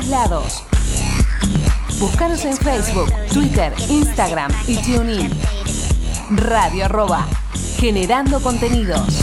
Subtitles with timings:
[0.00, 0.64] lados.
[2.00, 5.30] Búscanos en Facebook, Twitter, Instagram y TuneIn.
[6.30, 7.26] Radio arroba,
[7.78, 9.20] generando contenidos.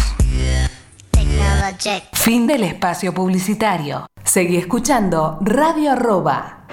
[2.14, 4.06] Fin del espacio publicitario.
[4.24, 6.66] Seguí escuchando Radio arroba.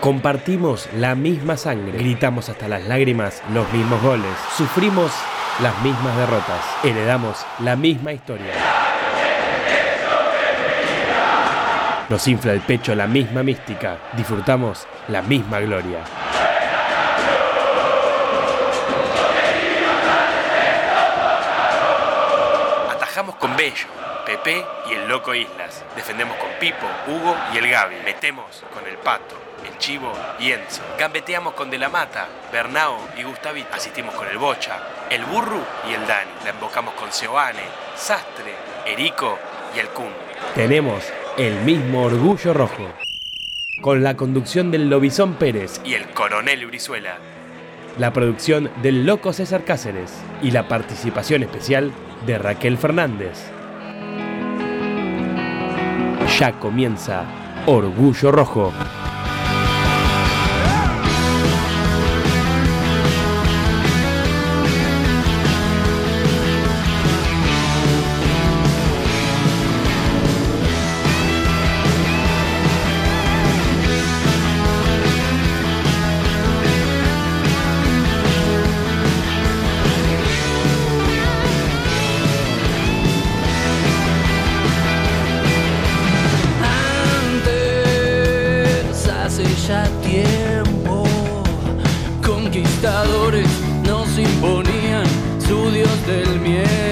[0.00, 5.10] Compartimos la misma sangre, gritamos hasta las lágrimas los mismos goles, sufrimos
[5.60, 8.75] las mismas derrotas, heredamos la misma historia.
[12.08, 16.04] Nos infla el pecho la misma mística, disfrutamos la misma gloria.
[22.92, 23.88] Atajamos con Bello,
[24.24, 25.84] Pepe y el Loco Islas.
[25.96, 27.96] Defendemos con Pipo, Hugo y el Gaby.
[28.04, 29.34] Metemos con el Pato,
[29.68, 30.82] el Chivo y Enzo.
[30.96, 33.74] Gambeteamos con De la Mata, Bernao y Gustavito.
[33.74, 34.78] Asistimos con el Bocha,
[35.10, 36.30] el Burru y el Dani.
[36.44, 37.64] La embocamos con Seoane,
[37.96, 38.54] Sastre,
[38.86, 39.40] Erico
[39.74, 40.12] y el Kun.
[40.54, 41.02] Tenemos
[41.38, 42.88] el mismo orgullo rojo.
[43.82, 47.18] Con la conducción del Lobizón Pérez y el Coronel Brizuela.
[47.98, 51.92] La producción del Loco César Cáceres y la participación especial
[52.26, 53.50] de Raquel Fernández.
[56.38, 57.24] Ya comienza
[57.66, 58.72] Orgullo Rojo.
[96.36, 96.85] el miedo.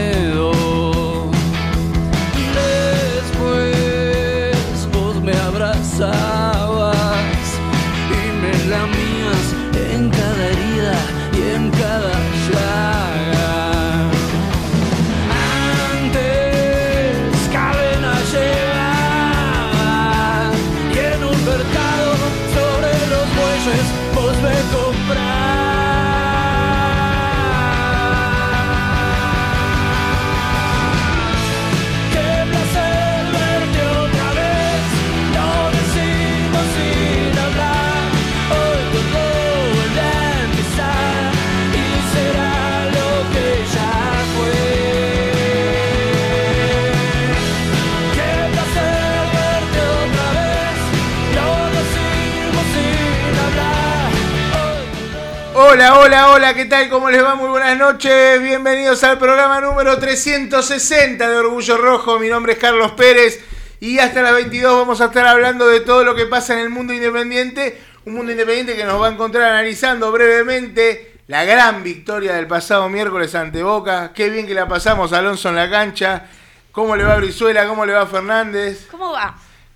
[55.85, 56.89] Hola, hola, hola, ¿qué tal?
[56.89, 57.35] ¿Cómo les va?
[57.35, 58.41] Muy buenas noches.
[58.41, 62.19] Bienvenidos al programa número 360 de Orgullo Rojo.
[62.19, 63.45] Mi nombre es Carlos Pérez
[63.81, 66.71] y hasta las 22 vamos a estar hablando de todo lo que pasa en el
[66.71, 67.79] mundo independiente.
[68.07, 72.89] Un mundo independiente que nos va a encontrar analizando brevemente la gran victoria del pasado
[72.89, 74.13] miércoles ante Boca.
[74.15, 76.25] Qué bien que la pasamos, Alonso en la cancha.
[76.73, 77.69] ¿Cómo le va Brizuela?
[77.69, 78.87] ¿Cómo le va Fernández?
[78.91, 79.35] ¿Cómo va?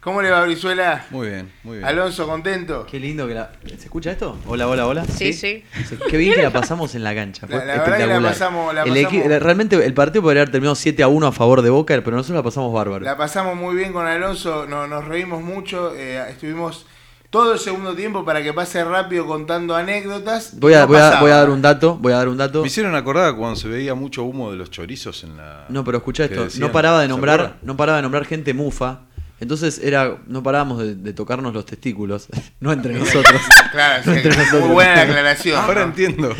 [0.09, 1.05] ¿Cómo le va Brizuela?
[1.11, 1.87] Muy bien, muy bien.
[1.87, 2.87] Alonso, contento.
[2.91, 3.51] Qué lindo que la.
[3.67, 4.39] ¿Se escucha esto?
[4.47, 5.05] Hola, hola, hola.
[5.05, 5.63] Sí, sí.
[6.09, 7.47] Qué bien que la pasamos en la cancha.
[7.47, 10.51] Fue La- la verdad que la pasamos- la pasamos- equi- realmente el partido podría haber
[10.53, 13.05] terminado 7 a 1 a favor de Boca, pero nosotros la pasamos bárbaro.
[13.05, 16.87] La pasamos muy bien con Alonso, no- nos reímos mucho, eh, estuvimos
[17.29, 20.59] todo el segundo tiempo para que pase rápido contando anécdotas.
[20.59, 21.21] Voy a, No voy, a, pasaba.
[21.21, 22.63] voy a dar un dato, voy a dar un dato.
[22.63, 25.67] Me hicieron acordar cuando se veía mucho humo de los chorizos en la.
[25.69, 28.55] No, pero escucha esto, decían, no paraba de ¿se nombrar, no paraba de nombrar gente
[28.55, 29.01] mufa.
[29.41, 32.29] Entonces era, no parábamos de, de tocarnos los testículos,
[32.61, 33.41] no entre nosotros.
[33.73, 34.63] Claro, sí, Entre nosotros.
[34.63, 35.61] muy buena la aclaración.
[35.61, 35.87] Ahora ¿no?
[35.89, 36.35] entiendo.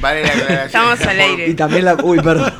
[0.00, 0.66] Vale la aclaración.
[0.66, 1.48] Estamos al aire.
[1.48, 2.52] Y también la, uy, perdón.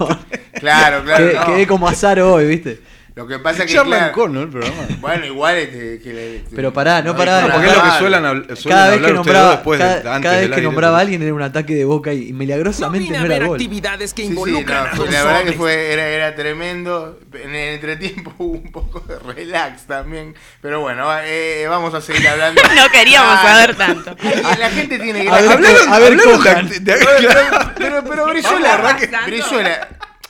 [0.54, 1.24] Claro, claro.
[1.24, 1.46] Quedé, no.
[1.46, 2.80] quedé como azar hoy, ¿viste?
[3.18, 3.74] Lo que pasa es que.
[3.74, 4.42] Ya claro, arrancó, ¿no?
[4.42, 4.76] El programa.
[5.00, 8.22] Bueno, igual este, que le- Pero pará, no pará de porque es lo que suelen,
[8.24, 10.62] habl- suelen Cada vez hablar que ustedes nombraba, después de- cada, antes cada vez que
[10.62, 13.56] nombraba a alguien era un ataque de boca y, y milagrosamente no, era gol.
[13.56, 17.18] actividades que Sí, sí, involucran no, a dos la verdad que fue, era, era tremendo.
[17.32, 20.36] En el entretiempo hubo un poco de relax también.
[20.62, 22.60] Pero bueno, eh, vamos a seguir hablando.
[22.76, 24.14] No queríamos Ah, saber tanto.
[24.60, 28.04] La gente tiene que A ver, Hablaron- a ver, hablaron de- de- Pero, pero, pero,
[28.08, 28.96] pero Brizuela.
[29.26, 29.88] Brizuela,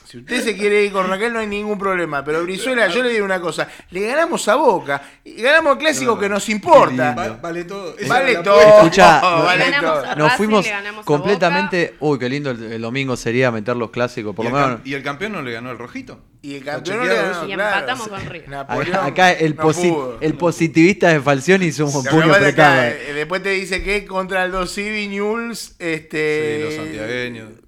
[0.09, 3.09] si usted se quiere ir con Raquel no hay ningún problema, pero Brizuela, yo le
[3.09, 7.13] digo una cosa, le ganamos a Boca, y ganamos el clásico que nos importa.
[7.13, 7.95] Va- Vale todo.
[8.07, 8.59] Vale todo.
[8.83, 10.15] no- vale todo.
[10.15, 10.65] Nos fuimos
[11.05, 11.95] completamente.
[11.99, 14.35] Uy, qué lindo el, el domingo sería meter los clásicos.
[14.35, 14.81] Por ¿Y lo el, menos.
[14.83, 16.19] ¿Y el campeón no le ganó el rojito?
[16.41, 17.47] Y el campeón eso?
[17.49, 17.75] Y claro.
[17.79, 18.47] empatamos con River.
[18.49, 20.17] Napoleón Acá, el, no posi- pudo.
[20.21, 22.81] el positivista de Falcioni hizo un puño apretado.
[22.83, 27.49] eh, después te dice que contra el 2 Civi Sí, este los santiagueños.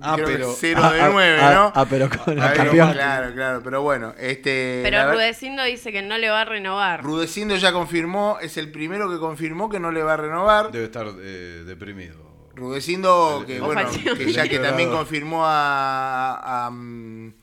[0.00, 1.72] Ah, pero- 0 Ah, de ah, 9, ah, ¿no?
[1.74, 2.92] ah, pero con el Ah, campeón.
[2.92, 4.80] Claro, claro, pero bueno, este...
[4.84, 7.02] Pero Rudecindo dice que no le va a renovar.
[7.02, 10.70] Rudecindo ya confirmó, es el primero que confirmó que no le va a renovar.
[10.70, 12.16] Debe estar eh, deprimido.
[12.54, 13.82] Rudecindo, que bueno,
[14.16, 17.34] que ya que también confirmó a, a, mm,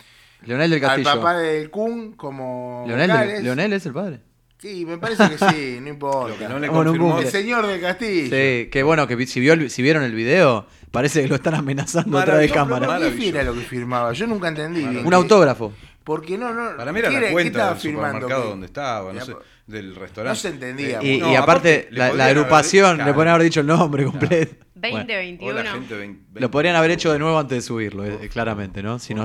[0.45, 1.15] Leonel del al Castillo.
[1.21, 3.43] papá del Kun como Leonel.
[3.43, 4.19] Leonel es el padre.
[4.57, 6.29] Sí, me parece que sí, no importa.
[6.29, 8.23] Lo que no le Bueno, un confirmó El señor del castillo.
[8.35, 11.55] Sí, que bueno, que si, vio el- si vieron el video, parece que lo están
[11.55, 12.97] amenazando atrás de cámara.
[12.99, 14.13] ¿Pero ¿Qué era lo que firmaba?
[14.13, 15.05] Yo nunca entendí bien.
[15.05, 15.73] Un autógrafo.
[16.03, 16.77] Porque no, no.
[16.77, 19.95] Para mí era ¿qué la cuenta del supermercado donde estaba, no Ya, sé, po- del
[19.95, 20.35] restaurante.
[20.37, 21.01] No se entendía.
[21.03, 23.09] Y, No, y aparte, la, haber- agrupación, claro.
[23.09, 24.55] le podrían haber dicho el nombre completo.
[24.77, 25.51] Bueno, 2021.
[25.59, 28.99] Hola, gente, vein- lo podrían haber hecho de nuevo antes de subirlo, eh, claramente, ¿no?
[28.99, 29.15] Si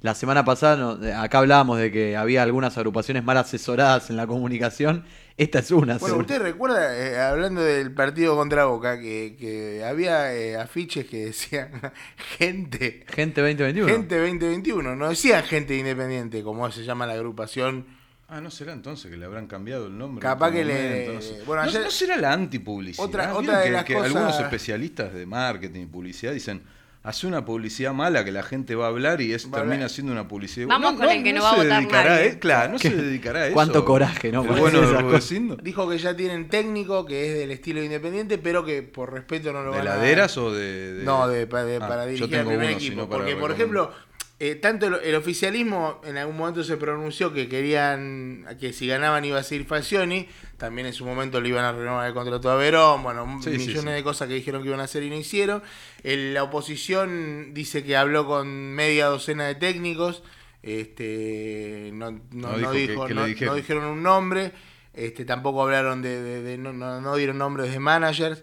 [0.00, 4.28] la semana pasada, no- acá hablábamos de que había algunas agrupaciones mal asesoradas en la
[4.28, 5.04] comunicación.
[5.36, 5.98] Esta es una.
[5.98, 6.18] Bueno.
[6.18, 11.70] ¿usted recuerda, eh, hablando del partido contra Boca, que, que había eh, afiches que decían
[12.38, 13.88] gente, Gente 2021.
[13.88, 17.86] gente 2021, no decían gente independiente, como se llama la agrupación.
[18.30, 20.20] Ah, ¿no será entonces que le habrán cambiado el nombre?
[20.22, 21.14] Capaz que le-?
[21.14, 21.42] No, sé.
[21.46, 23.06] bueno, ¿No- ayer- ¿No será la antipublicidad?
[23.06, 26.62] Otra- ¿Vieron otra de que, las que cosas- algunos especialistas de marketing y publicidad dicen,
[27.02, 30.28] hace una publicidad mala que la gente va a hablar y es, termina siendo una
[30.28, 30.66] publicidad.
[30.66, 32.38] Vamos con el que no va a se votar dedicará nadie.
[32.38, 32.96] claro, no se ¿Qué?
[32.96, 33.54] dedicará a eso.
[33.54, 34.44] Cuánto coraje, ¿no?
[34.44, 35.56] Bueno de.
[35.62, 39.62] Dijo que ya tienen técnico que es del estilo independiente, pero que por respeto no
[39.62, 40.92] lo ¿De van a laderas o de...?
[40.96, 43.08] de- No, de, de- Ah, para yo dirigir al tengo primer uno, equipo.
[43.08, 43.52] Porque, por recomendar.
[43.52, 43.92] ejemplo,
[44.40, 49.24] eh, tanto el, el oficialismo en algún momento se pronunció que querían que si ganaban
[49.24, 50.28] iba a seguir Falcioni.
[50.56, 53.02] También en su momento le iban a renovar el contrato a Verón.
[53.02, 53.88] Bueno, Sí, millones sí.
[53.90, 55.62] de cosas que dijeron que iban a hacer y no hicieron.
[56.04, 60.22] El- la oposición dice que habló con media docena de técnicos.
[60.62, 63.52] Este, no, no, No no dijo que- que dijeron.
[63.52, 64.52] no dijeron un nombre.
[64.94, 68.42] Este, tampoco hablaron de, de- de- no, no- no dieron nombres de managers.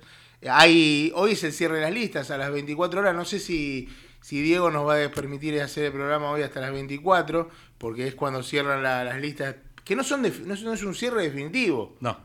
[0.49, 3.15] Hay, hoy es el cierre las listas a las 24 horas.
[3.15, 3.89] No sé si,
[4.25, 8.15] si Diego nos va a permitir hacer el programa hoy hasta las 24, porque es
[8.15, 11.95] cuando cierran la- las listas, que no son no es un cierre definitivo.
[11.99, 12.17] No.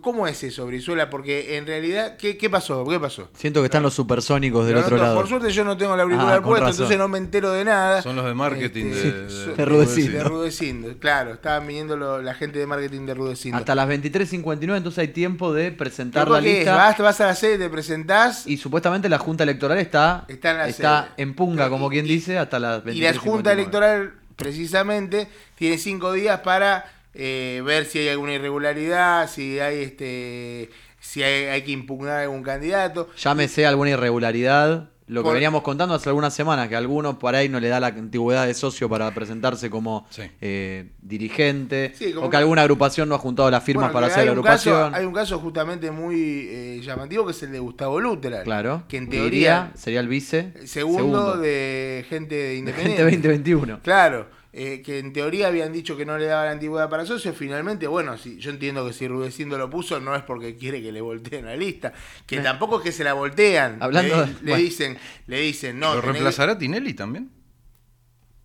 [0.00, 1.10] ¿Cómo es eso, Brizuela?
[1.10, 2.84] Porque en realidad, ¿qué, qué pasó?
[2.86, 3.28] ¿Qué pasó?
[3.34, 5.16] Siento que están los supersónicos del Pero otro no- lado.
[5.16, 6.74] Por suerte yo no tengo la auricular Ah, con puesta, razón.
[6.84, 8.00] entonces no me entero de nada.
[8.02, 10.18] Son los de marketing Este, de, so- de Rudecindo.
[10.18, 11.34] De Rudecindo, claro.
[11.34, 13.58] Estaban viniendo lo- la gente de marketing de Rudecindo.
[13.58, 16.56] Hasta las 23.59, entonces hay tiempo de presentar la ¿qué es?
[16.58, 16.74] lista.
[16.76, 20.56] Vas, vas a la sede, te presentás Y supuestamente la Junta Electoral está, Está en
[20.58, 21.12] la está sede.
[21.22, 22.96] en punga, como Y- quien dice, hasta las 23.59.
[22.96, 29.28] Y la Junta Electoral, precisamente, tiene cinco días para eh, ver si hay alguna irregularidad,
[29.28, 30.70] si hay este
[31.00, 33.08] si hay, hay que impugnar a algún candidato.
[33.16, 34.88] Llámese alguna irregularidad.
[35.08, 37.68] Lo que Por- veníamos contando hace algunas semanas, que a alguno por ahí no le
[37.68, 40.22] da la antigüedad de socio para presentarse como Sí.
[40.40, 43.94] eh, dirigente, Sí, como o que que- alguna agrupación no ha juntado las firmas Bueno,
[43.94, 44.94] para hacer la caso- agrupación.
[44.94, 48.44] hay un caso justamente muy eh, llamativo que es el de Gustavo Luteran.
[48.44, 48.84] Claro.
[48.88, 50.52] Que en teoría sería el vice.
[50.66, 53.02] segundo, de gente de de independiente.
[53.10, 53.80] gente 2021.
[53.82, 57.32] Claro, eh, que en teoría habían dicho que no le daba la antigüedad para socio,
[57.32, 60.92] finalmente, bueno, si, yo entiendo que si Rudecindo lo puso no es porque quiere que
[60.92, 61.92] le volteen la lista,
[62.26, 63.78] que tampoco es que se la voltean.
[63.80, 64.56] Hablando le, de- le bueno.
[64.56, 67.30] dicen, le dicen, no, ¿Lo tenés reemplazará Tinelli también?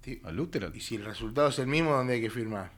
[0.04, 0.22] Sí.
[0.24, 0.72] ¿A Luteran?
[0.74, 2.72] Y si el resultado es el mismo, ¿dónde hay que firmar?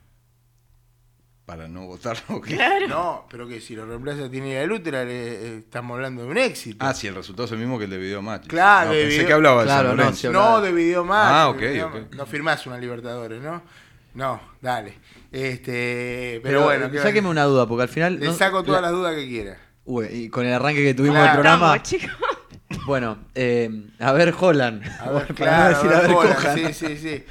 [1.50, 2.40] Para no votarlo.
[2.46, 2.86] ¿qué?
[2.88, 6.38] No, pero que si lo reemplaza tiene la Lutera, le- eh, estamos hablando de un
[6.38, 6.76] éxito.
[6.86, 8.46] Ah, sí, el resultado es el mismo que el de Video Match.
[8.46, 11.26] Claro, no, de pensé Video- que hablaba de Claro, San no, no, de video más.
[11.32, 12.14] Ah, ok, no, ok.
[12.14, 13.62] no firmás una Libertadores, ¿no?
[14.14, 14.94] No, dale.
[15.32, 18.20] Este, pero, Pero, bueno, eh, ¿qué sáqueme una duda, porque al final.
[18.20, 19.58] le no- saco todas la- las dudas que quiera.
[19.86, 21.26] Uy, y con el arranque que tuvimos Claro.
[21.32, 21.74] del programa.
[21.76, 22.16] Estamos, chicos.
[22.86, 24.84] Bueno, eh, a ver, Holland.
[25.00, 26.56] A ver, Para no claro, decir a ver, Cojan.
[26.56, 27.24] sí, sí, sí.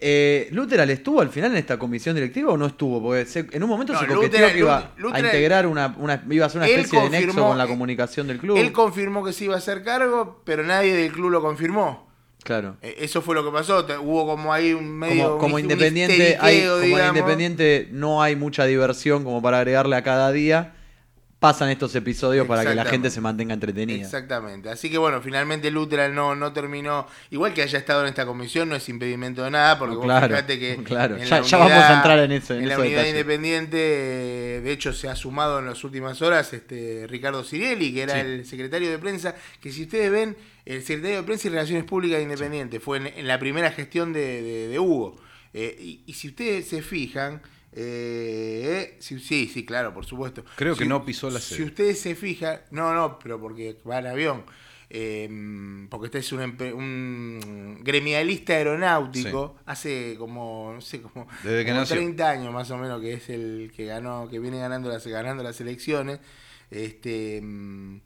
[0.00, 3.02] Eh, ¿Luteral estuvo al final en esta comisión directiva o no estuvo?
[3.02, 5.94] Porque se- en un momento No, se coqueteó Luteral- que iba Luteral- a integrar una,
[5.98, 8.56] una- iba a hacer una especie de nexo con la comunicación del club.
[8.56, 12.08] Él confirmó que se iba a hacer cargo, pero nadie del club lo confirmó.
[12.42, 12.76] claro.
[12.80, 13.84] Eh, Eso fue lo que pasó.
[14.02, 15.24] Hubo como ahí un medio.
[15.24, 20.02] Como, como un independiente, hay, como independiente no hay mucha diversión como para agregarle a
[20.02, 20.74] cada día.
[21.40, 24.04] Pasan estos episodios para que la gente se mantenga entretenida.
[24.04, 24.68] Exactamente.
[24.68, 27.06] Así que bueno, finalmente Luteral no, no terminó.
[27.30, 30.04] Igual que haya estado en esta comisión, no es impedimento de nada, porque No, vos
[30.04, 30.76] claro, fíjate que.
[30.84, 31.16] claro.
[31.16, 34.70] en Ya- la ya vamos a entrar en eso- en la unidad independiente, eh, de
[34.70, 38.20] hecho, se ha sumado en las últimas horas este Ricardo Cirelli, que era Sí.
[38.20, 39.34] el secretario de prensa.
[39.62, 43.06] Que si ustedes ven, el secretario de prensa y Relaciones Públicas de Independiente fue en,
[43.06, 45.16] en la primera gestión de, de- de Hugo.
[45.54, 47.40] Eh, y, y si ustedes se fijan.
[47.72, 50.44] Eh, sí, sí, sí, claro, por supuesto.
[50.56, 51.66] Creo que Si- no pisó la Si sede.
[51.66, 54.44] ustedes se fijan, no, no, pero porque va en avión.
[54.92, 55.28] eh,
[55.88, 56.40] porque este es un,
[56.74, 61.94] un gremialista aeronáutico, hace como, no sé, como, Desde que como nació.
[61.96, 65.44] 30 años más o menos, que es el que ganó, que viene ganando las, ganando
[65.44, 66.18] las elecciones.
[66.72, 68.00] Este, mm,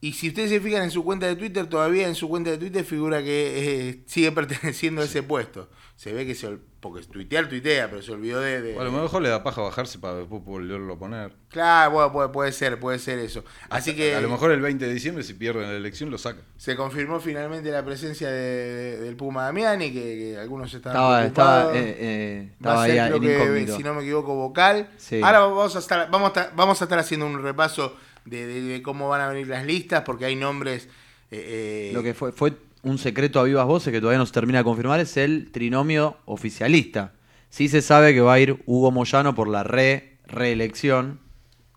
[0.00, 2.58] Y si ustedes se fijan en su cuenta de Twitter, todavía en su cuenta de
[2.58, 5.68] Twitter figura que eh, sigue perteneciendo a ese puesto.
[5.96, 8.62] Se ve que se porque tuitear tuitea, pero se olvidó de...
[8.62, 11.32] de- O a lo mejor le da paja bajarse para después volverlo a poner.
[11.48, 13.42] Claro, bueno, puede, puede ser, puede ser eso.
[13.68, 16.38] Así que A lo mejor el 20 de diciembre, si pierden la elección, lo saca.
[16.56, 21.24] se confirmó finalmente la presencia de- de- del Puma Damiani, que, que algunos estaban Estaba,
[21.24, 21.76] estaba, preocupados.
[21.88, 23.76] eh, eh, Va estaba a ahí ser, creo que, incógnito.
[23.76, 24.90] si no me equivoco, vocal.
[24.98, 25.20] Sí.
[25.20, 27.96] Ahora vamos a estar, vamos a, estar- vamos a estar haciendo un repaso
[28.28, 30.84] de, de- de cómo van a venir las listas, porque hay nombres.
[31.30, 34.32] eh, eh, Lo que fue, fue un secreto a vivas voces que todavía no se
[34.32, 37.12] termina de confirmar es el trinomio oficialista.
[37.50, 41.18] Sí se sabe que va a ir Hugo Moyano por la re reelección,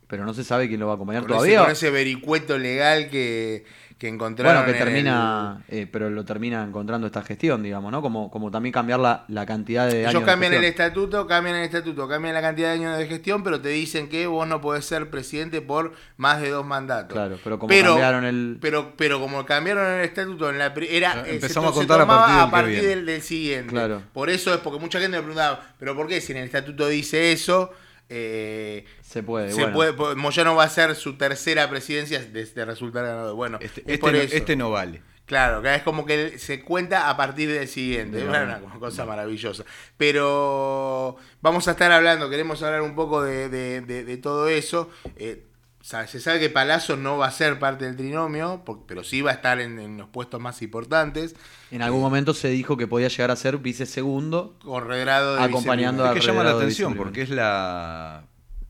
[0.07, 1.61] pero no se sabe quién lo va a acompañar con ese, todavía.
[1.63, 3.63] con ese vericueto legal que,
[4.01, 4.63] que encontraron.
[4.63, 8.01] Bueno, que termina, eh, pero lo termina encontrando esta gestión, digamos, ¿no?
[8.01, 11.27] Como, como también cambiar la, la cantidad de el- años Ellos de cambian el estatuto,
[11.27, 14.47] cambian el estatuto, cambian la cantidad de años de gestión, pero te dicen que vos
[14.47, 17.13] no podés ser presidente por más de dos mandatos.
[17.13, 21.23] Claro, pero como cambiaron el- Pero, pero como cambiaron el estatuto en la era Ah,
[21.27, 22.87] eh, empezamos se, a contar se a partir del que viene.
[22.95, 23.69] del, del siguiente.
[23.71, 24.01] Claro.
[24.13, 26.87] Por eso es porque mucha gente me preguntaba, pero ¿por qué si en el estatuto
[26.87, 27.71] dice eso?
[28.13, 29.73] Eh, Se puede, se bueno.
[29.73, 33.35] puede, po- Moyano va a ser su tercera presidencia de, de resultar ganador.
[33.35, 35.01] Bueno, Este, es este no, este no vale.
[35.25, 38.17] Claro, es como que se cuenta a partir del siguiente.
[38.19, 39.63] Es una cosa maravillosa.
[39.97, 44.89] Pero vamos a estar hablando, queremos hablar un poco de, de- de- de todo eso.
[45.15, 45.45] Eh,
[45.81, 49.33] se sabe que Palazzo no va a ser parte del trinomio, pero sí va a
[49.33, 51.35] estar en, en los puestos más importantes.
[51.71, 54.57] En algún momento se dijo que podía llegar a ser vice segundo.
[54.63, 56.05] Con regrado de Acompañando.
[56.05, 58.25] Es que llama la atención porque es la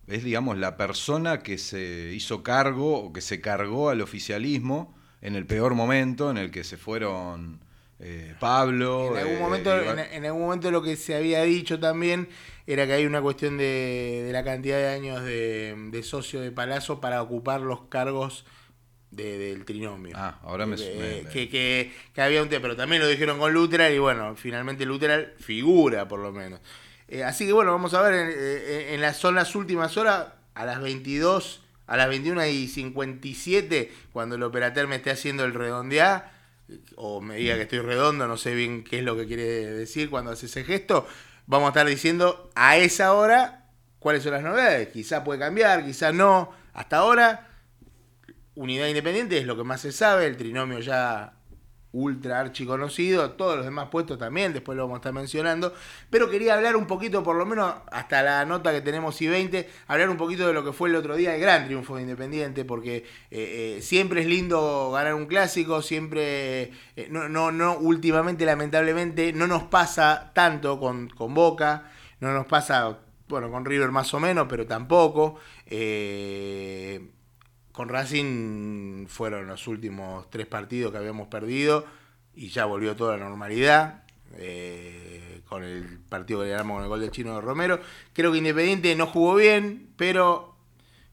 [0.07, 5.35] es digamos la persona que se hizo cargo o que se cargó al oficialismo en
[5.35, 7.61] el peor momento en el que se fueron
[8.01, 11.43] eh, Pablo En algún, eh, momento, Iván- en, en algún momento lo que se había
[11.43, 12.27] dicho también
[12.67, 16.51] era que hay una cuestión de, de la cantidad de años de, de socio de
[16.51, 18.45] Palazzo para ocupar los cargos
[19.11, 20.13] de- del trinomio.
[20.15, 23.39] Ah, ahora me- Eh, me- que, que- que había un tema, pero también lo dijeron
[23.39, 26.59] con Luteral y bueno, finalmente Luteral figura por lo menos.
[27.07, 30.27] Eh, así que bueno, vamos a ver, en, eh, en las, son las últimas horas,
[30.55, 35.53] a las 22, a las 21 y 57, cuando el operateur me esté haciendo el
[35.53, 36.31] redondear,
[36.95, 40.09] o me diga que estoy redondo, no sé bien qué es lo que quiere decir
[40.09, 41.07] cuando hace ese gesto,
[41.45, 44.89] vamos a estar diciendo a esa hora cuáles son las novedades.
[44.89, 46.51] Quizá puede cambiar, quizá no.
[46.73, 47.49] Hasta ahora,
[48.55, 51.33] unidad independiente es lo que más se sabe, el trinomio ya
[51.93, 55.73] ultra archi conocido, todos los demás puestos también, después lo vamos a estar mencionando,
[56.09, 60.09] pero quería hablar un poquito, por lo menos hasta la nota que tenemos I-20, hablar
[60.09, 62.97] un poquito de lo que fue el otro día el gran triunfo de Independiente, porque
[62.97, 69.33] eh, eh, siempre es lindo ganar un clásico, siempre, eh, no, no, no, últimamente lamentablemente
[69.33, 74.19] no nos pasa tanto con, con Boca, no nos pasa, bueno, con River más o
[74.19, 75.39] menos, pero tampoco.
[77.81, 81.83] Con Racing fueron los últimos tres partidos que habíamos perdido
[82.35, 84.03] y ya volvió toda la normalidad.
[84.37, 87.79] eh, con el partido que ganamos con el gol del chino de Romero.
[88.13, 90.55] Creo que Independiente no jugó bien, pero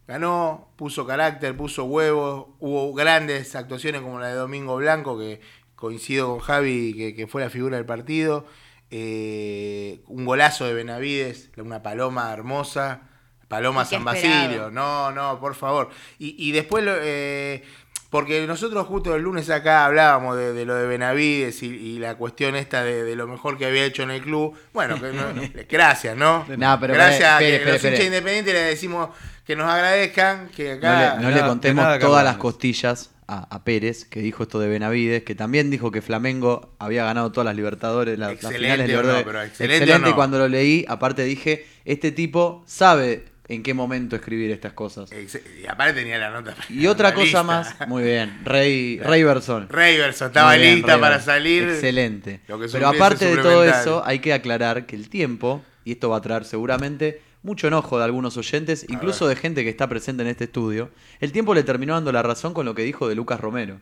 [0.07, 2.49] ganó, puso carácter, puso huevos.
[2.61, 5.41] Hubo grandes actuaciones como la de Domingo Blanco, que
[5.75, 8.45] coincido con Javi, que, que fue la figura del partido.
[8.91, 13.08] Eh, un golazo de Benavides, una paloma hermosa.
[13.49, 14.05] Paloma San.
[14.05, 15.89] Basilio, no, no, por favor.
[16.19, 17.63] Y, y después, lo, eh,
[18.11, 22.15] porque nosotros justo el lunes acá hablábamos de, de lo de Benavides y, y la
[22.17, 24.57] cuestión esta de, de lo mejor que había hecho en el club.
[24.73, 25.33] Bueno, que no-
[25.69, 26.47] gracias, ¿no?
[26.57, 29.11] No, pero gracias a que los hinchas independientes le decimos
[29.47, 31.15] que nos agradezcan, que No acá...
[31.17, 34.69] le, no le nada- contemos todas las costillas a, a Pérez, que dijo esto de
[34.69, 38.87] Benavides, que también dijo que Flamengo había ganado todas las Libertadores, la- las Excelente finales
[38.89, 39.27] de no, Libertadores.
[39.27, 44.51] pero excelente y cuando lo leí, aparte dije, este tipo sabe en qué momento escribir
[44.51, 45.11] estas cosas.
[45.11, 46.55] Y aparte tenía la nota.
[46.69, 47.43] Y otra cosa lista.
[47.43, 49.69] más, muy bien, Rey, Bersón.
[49.69, 51.65] Reyverson estaba bien, lista para salir.
[51.65, 52.41] Excelente.
[52.47, 56.21] Pero aparte de todo eso, hay que aclarar que el tiempo, y esto va a
[56.21, 60.45] traer seguramente mucho enojo de algunos oyentes, incluso de gente que está presente en este
[60.45, 60.91] estudio,
[61.21, 63.81] el tiempo le terminó dando la razón con lo que dijo de Lucas Romero.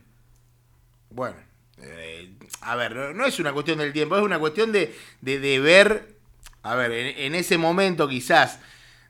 [1.09, 1.35] Bueno,
[1.81, 2.31] eh,
[2.61, 5.59] a ver, no, no es una cuestión del tiempo, es una cuestión de, de, de
[5.59, 6.15] ver,
[6.63, 8.59] a ver, en, en ese momento quizás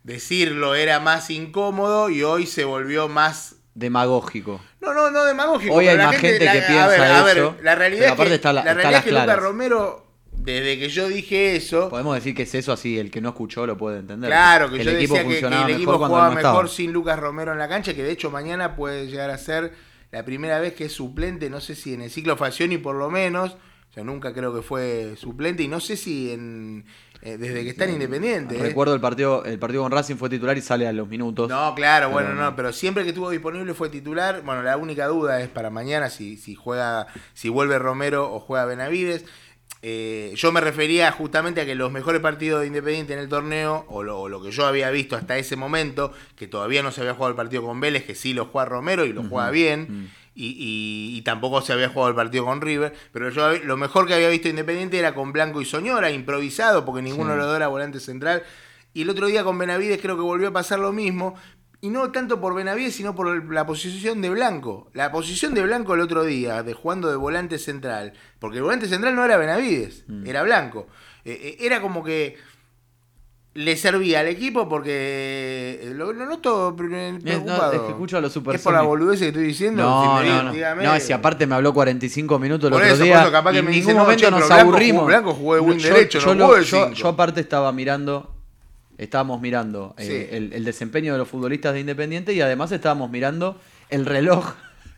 [0.07, 3.57] decirlo era más incómodo y hoy se volvió más...
[3.75, 4.59] Demagógico.
[4.81, 5.75] No, no, no demagógico.
[5.75, 8.27] Hoy hay más gente la- que a piensa ver, a ver, eso, la realidad es
[8.27, 9.37] que, está la- realidad es que Lucas.
[9.39, 13.29] Romero, desde que yo dije eso, Podemos decir que es eso así, el que no
[13.29, 14.29] escuchó lo puede entender.
[14.29, 16.53] Claro, que el yo equipo decía que, que el equipo mejor jugaba estaba.
[16.53, 19.73] mejor sin Lucas Romero en la cancha, que de hecho mañana puede llegar a ser
[20.11, 23.09] la primera vez que es suplente, no sé si en el ciclo Facioni por lo
[23.11, 23.57] menos,
[23.93, 26.85] sea, nunca creo que fue suplente y no sé si en,
[27.27, 28.57] eh, desde que está en Independiente.
[28.57, 28.61] ¿eh?
[28.61, 31.49] Recuerdo el partido, el partido con Racing fue titular y sale a los minutos.
[31.49, 34.43] No, claro, bueno, Pero no, pero siempre que estuvo disponible fue titular.
[34.43, 38.63] Bueno, la única duda es para mañana si, si juega, si vuelve Romero o juega
[38.63, 39.25] Benavides.
[39.81, 43.85] Eh, yo me refería justamente a que los mejores partidos de Independiente en el torneo,
[43.89, 47.01] o lo, o lo que yo había visto hasta ese momento, que todavía no se
[47.01, 50.09] había jugado el partido con Vélez, que sí lo juega Romero y lo juega bien,
[50.37, 54.07] y, y- y tampoco se había jugado el partido con River, pero yo lo mejor
[54.07, 57.55] que había visto Independiente era con Blanco y Soñora, improvisado, porque ninguno de los dos
[57.55, 58.43] era volante central.
[58.93, 61.35] Y el otro día con Benavides creo que volvió a pasar lo mismo.
[61.81, 64.89] Y no tanto por Benavides, sino por la posición de Blanco.
[64.93, 68.13] La posición de Blanco el otro día, de jugando de volante central.
[68.39, 70.87] Porque el volante central no era Benavides, era Blanco.
[71.23, 72.37] Eh, eh, era como que
[73.57, 77.73] le servía al equipo porque eh, lo, lo noto pre- no, preocupado.
[77.73, 79.81] es que escucho a los ¿Es por la boludez que estoy diciendo?
[79.81, 80.51] No, Si me no, no.
[80.53, 80.83] dígame.
[80.83, 83.13] No, si aparte me habló 45 minutos el Por otro eso, día.
[83.15, 85.05] por eso, capaz y que en ningún dice, no, momento che, nos Blanco aburrimos.
[85.07, 88.31] Blanco jugó de win yo, derecho, yo no lo- yo- yo aparte estaba mirando.
[88.99, 93.59] Estábamos mirando eh, el, el desempeño de los futbolistas de Independiente y además estábamos mirando
[93.89, 94.53] el reloj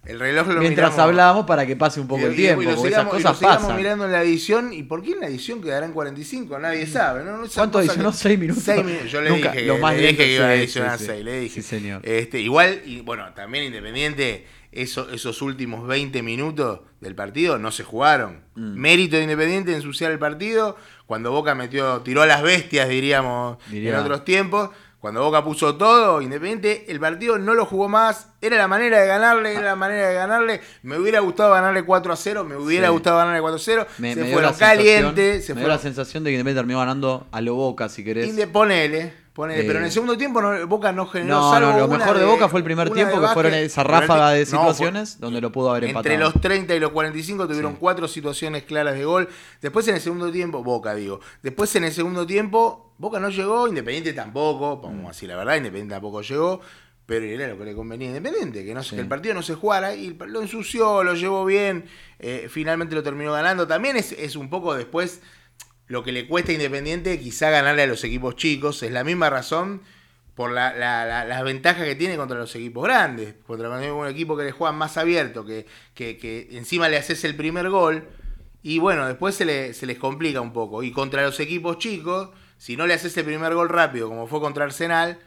[0.05, 0.99] El reloj lo mientras miramos.
[0.99, 3.43] hablábamos para que pase un poco Y- el tiempo, y lo porque sigamos- esas y
[3.43, 3.77] lo cosas pasan.
[3.77, 4.73] mirando en la edición.
[4.73, 6.57] ¿Y por qué en la edición quedarán 45?
[6.57, 7.23] Nadie sabe.
[7.25, 7.43] ¿no?
[7.43, 8.11] Esa ¿Cuánto adicionó?
[8.11, 8.63] que- ¿Seis minutos?
[8.63, 9.11] Seis minutos.
[9.11, 11.11] Yo le Nunca, dije, lo que, más le dije que iba a adicionar sí, sí.
[11.11, 11.25] 6.
[11.25, 11.61] Le dije.
[11.61, 12.01] Sí, señor.
[12.05, 17.83] Este, igual, y bueno, también Independiente, eso, esos últimos 20 minutos del partido no se
[17.83, 18.41] jugaron.
[18.55, 18.75] Mm.
[18.79, 20.77] Mérito de Independiente ensuciar el partido.
[21.07, 23.91] Cuando Boca metió, tiró a las bestias, diríamos, Diría.
[23.91, 24.69] en otros tiempos.
[24.99, 28.27] Cuando Boca puso todo, Independiente, el partido no lo jugó más.
[28.41, 30.59] Era la manera de ganarle, era la manera de ganarle.
[30.83, 32.91] Me hubiera gustado ganarle 4 a 0, me hubiera Sí.
[32.93, 33.87] gustado ganarle 4 a 0.
[33.97, 37.27] Me, se me fueron calientes, se me dio la sensación de que Independiente terminó ganando
[37.31, 38.27] a lo Boca, si querés.
[38.27, 39.61] Inde- ponele, ponele.
[39.61, 42.17] Eh, pero en el segundo tiempo no- Boca no generó No, salvo no, lo mejor
[42.19, 45.51] de Boca fue el primer tiempo, que fueron esa ráfaga de no, situaciones donde lo
[45.51, 46.31] pudo haber Entre empatado.
[46.33, 49.29] los 30 y los 45 tuvieron cuatro situaciones claras de gol.
[49.61, 51.21] Después en el segundo tiempo, Boca digo.
[51.41, 54.81] Después en el segundo tiempo, Boca no llegó, Independiente tampoco.
[54.81, 56.59] Vamos a decir la verdad, Independiente tampoco llegó.
[57.05, 59.55] Pero era lo que le convenía a Independiente, que, no, que el partido no se
[59.55, 61.85] jugara y lo ensució, lo llevó bien,
[62.19, 63.65] eh, finalmente lo terminó ganando.
[63.65, 65.19] También es, es un poco después
[65.89, 68.81] lo que le cuesta a Independiente quizá ganarle a los equipos chicos.
[68.83, 69.81] Es la misma razón
[70.35, 73.35] por la, la- la- las ventajas que tiene contra los equipos grandes.
[73.45, 77.35] Contra un equipo que le juegan más abierto, que, que- que encima le haces el
[77.35, 78.07] primer gol.
[78.63, 80.81] Y bueno, después se, le- se les complica un poco.
[80.83, 84.39] Y contra los equipos chicos, si no le haces el primer gol rápido, como fue
[84.39, 85.19] contra Arsenal,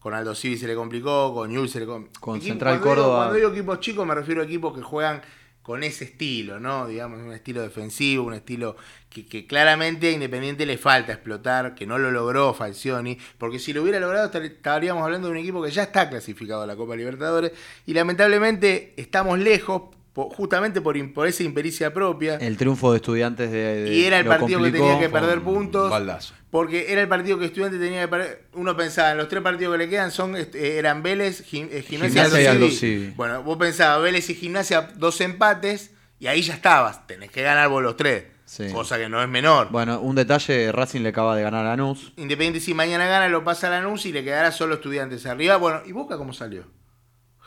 [0.00, 2.20] con Aldo Civi se le complicó, con Newell se le complicó.
[2.20, 3.16] Con Central Córdoba.
[3.18, 5.22] cuando digo equipos chicos me refiero a equipos que juegan
[5.62, 6.86] con ese estilo, ¿no?
[6.88, 8.76] Digamos, un estilo defensivo, un estilo
[9.08, 13.72] que, que claramente a Independiente le falta explotar, que no lo logró Falcioni, porque si
[13.72, 16.76] lo hubiera logrado estar- estaríamos hablando de un equipo que ya está clasificado a la
[16.76, 17.52] Copa Libertadores
[17.86, 19.82] y lamentablemente estamos lejos
[20.14, 22.36] justamente por, por esa impericia propia.
[22.36, 23.82] El triunfo de estudiantes de.
[23.84, 25.90] de- Y era el partido que tenía que perder un puntos.
[25.90, 26.34] baldazo.
[26.50, 28.44] Porque era el partido que estudiante tenía que perder.
[28.52, 31.80] Uno pensaba, en los tres partidos que le quedan son este, eran Vélez, Gim- eh,
[31.82, 32.68] Gimnasia, Gimnasia y Aldo.
[32.68, 33.12] Civi.
[33.16, 37.06] Bueno, vos pensabas, Vélez y Gimnasia, dos empates, y ahí ya estabas.
[37.06, 38.24] Tenés que ganar vos los tres.
[38.44, 38.66] Sí.
[38.70, 39.68] Cosa que no es menor.
[39.70, 42.12] Bueno, un detalle: Racing le acaba de ganar a Lanús.
[42.18, 45.56] Independiente si mañana gana, lo pasa a Lanús y le quedará solo estudiantes arriba.
[45.56, 46.64] Bueno, ¿y Boca cómo salió?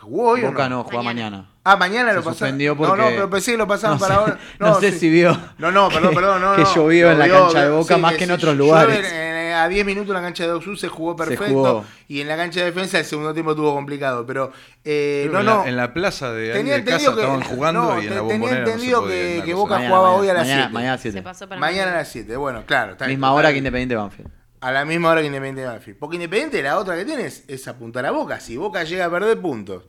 [0.06, 0.78] ¿Jugó hoy o Boca no?
[0.78, 1.30] no, juega Mañana.
[1.38, 1.50] mañana.
[1.64, 2.36] Ah, mañana Se lo pasaron.
[2.38, 4.40] suspendió No, porque- no, pero pensé que lo pasaban No para sé- ahora.
[4.60, 6.42] no sé si vio No, no, perdón, que- perdón.
[6.42, 6.76] No, que no.
[6.76, 9.12] llovió en la cancha de Boca más que en sí, otros lugares.
[9.12, 11.46] en- a 10 minutos en la cancha de Oxus se jugó perfecto.
[11.48, 11.86] jugó.
[12.10, 14.26] Y en la cancha de defensa el segundo tiempo estuvo complicado.
[14.26, 14.52] Pero
[14.84, 15.64] eh, Creo no, que en, no.
[15.64, 17.96] la, en la plaza de, Tenía de casa entendido que- estaban jugando no, y en
[17.96, 20.74] la tenía bombonera no se entendido que- que Boca jugaba hoy a las mañana, 7.
[20.74, 21.24] Mañana a las Se 7.
[21.24, 22.36] pasó para Mañana a las 7.
[22.38, 22.96] Bueno, claro.
[23.08, 24.30] Misma hora que Independiente Banfield.
[24.66, 26.00] A la misma hora que Independiente Banfield.
[26.00, 28.40] Porque Independiente, la otra que tiene es, apuntar a Boca.
[28.40, 29.84] Si Boca llega a perder puntos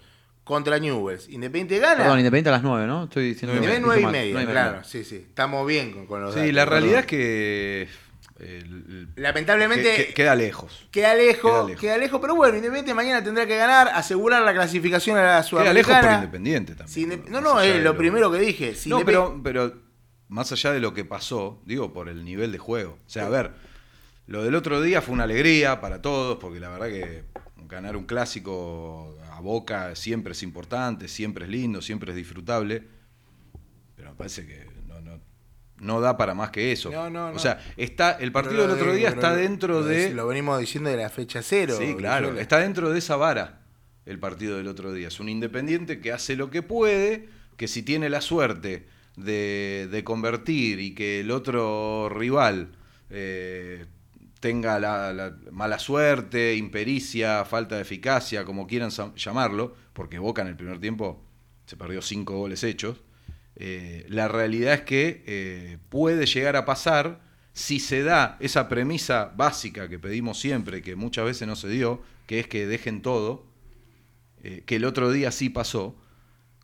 [0.44, 2.02] contra Newells, Independiente gana.
[2.02, 3.04] Perdón, Independiente a las 9, ¿no?
[3.04, 3.54] Estoy diciendo.
[3.56, 4.84] Independiente dije 9 y media, claro.
[4.84, 5.16] Sí, sí.
[5.28, 6.78] Estamos bien con, con los Sí, datos, la perdón.
[6.80, 7.88] realidad es que
[8.38, 10.86] el- Lamentablemente que- que- queda lejos.
[10.90, 12.20] queda lejos, Queda queda lejos.
[12.20, 15.94] pero bueno, Independiente mañana tendrá que ganar, asegurar la clasificación a la Queda Sudamericana.
[16.00, 17.22] lejos por Independiente también.
[17.24, 18.74] Si no, no, es de lo primero que dije.
[18.74, 19.72] Si no, pero, pero
[20.28, 22.98] más allá de lo que pasó, digo, por el nivel de juego.
[23.06, 23.52] O sea, a ver,
[24.26, 27.24] lo del otro día fue una alegría para todos, porque la verdad que
[27.68, 32.82] ganar un clásico a Boca siempre es importante, siempre es lindo, siempre es disfrutable.
[33.96, 35.20] Pero me parece que no, no,
[35.78, 36.90] no da para más que eso.
[36.90, 37.36] No, no, no.
[37.36, 40.12] O sea, está, el partido del otro día está dentro de...
[40.12, 41.76] Lo venimos diciendo de la fecha cero.
[41.78, 43.60] Sí, claro, está dentro de esa vara
[44.06, 45.08] el partido del otro día.
[45.08, 48.86] Es un independiente que hace lo que puede, que si tiene la suerte
[49.16, 52.70] de, de convertir y que el otro rival
[53.10, 53.86] eh,
[54.46, 60.46] tenga la, la mala suerte, impericia, falta de eficacia, como quieran llamarlo, porque Boca en
[60.46, 61.20] el primer tiempo
[61.64, 63.02] se perdió cinco goles hechos.
[63.56, 67.22] Eh, la realidad es que eh, puede llegar a pasar
[67.54, 72.00] si se da esa premisa básica que pedimos siempre, que muchas veces no se dio,
[72.28, 73.46] que es que dejen todo,
[74.44, 75.96] eh, que el otro día sí pasó.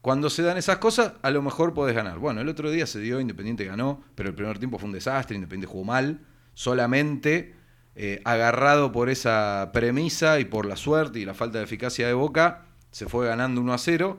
[0.02, 2.20] Cuando se dan esas cosas, a lo mejor podés ganar.
[2.20, 5.34] Bueno, el otro día se dio, Independiente ganó, pero el primer tiempo fue un desastre,
[5.34, 6.20] Independiente jugó mal,
[6.54, 7.60] solamente
[7.94, 12.14] eh, agarrado por esa premisa y por la suerte y la falta de eficacia de
[12.14, 14.18] Boca, se fue ganando 1 a 0.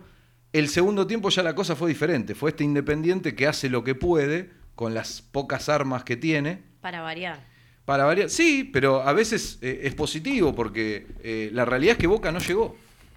[0.52, 3.96] El segundo tiempo ya la cosa fue diferente, fue este Independiente que hace lo que
[3.96, 6.62] puede con las pocas armas que tiene.
[6.82, 7.40] Para variar.
[7.86, 12.08] Para variar, sí, pero a veces eh, es positivo porque eh, la realidad es que
[12.08, 12.76] Boca no llegó.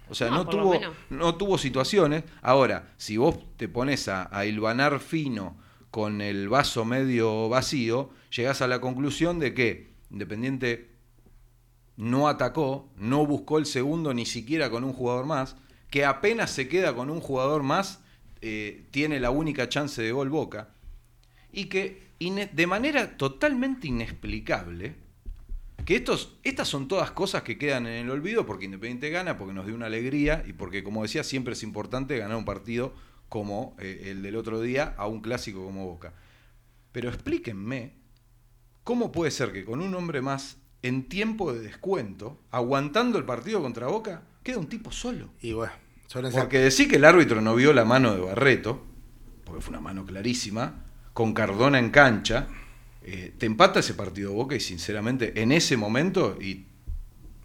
[0.09, 2.23] O sea, No, tuvo, no tuvo situaciones.
[2.41, 5.57] Ahora, si vos te pones a, a hilvanar fino
[5.91, 10.89] con el vaso medio vacío, llegás a la conclusión de que Independiente
[11.97, 15.55] no atacó, no buscó el segundo ni siquiera con un jugador más,
[15.89, 18.01] que apenas se queda con un jugador más,
[18.41, 20.69] eh, tiene la única chance de gol Boca,
[21.51, 24.95] y que de manera totalmente inexplicable,
[25.85, 29.53] que estos, estas son todas cosas que quedan en el olvido porque Independiente gana, porque
[29.53, 32.93] nos dio una alegría y porque, como decía, siempre es importante ganar un partido
[33.29, 36.13] como eh, el del otro día a un clásico como Boca.
[36.91, 37.93] Pero explíquenme
[38.87, 43.61] cómo puede ser que con un hombre más en tiempo de descuento, aguantando el partido
[43.61, 45.27] contra Boca, queda un tipo solo.
[45.41, 45.73] Y bueno,
[46.31, 48.81] Porque decir que el árbitro no vio la mano de Barreto,
[49.43, 52.47] porque fue una mano clarísima, con Cardona en cancha,
[53.03, 56.67] eh, te empata ese partido Boca y sinceramente en ese momento, y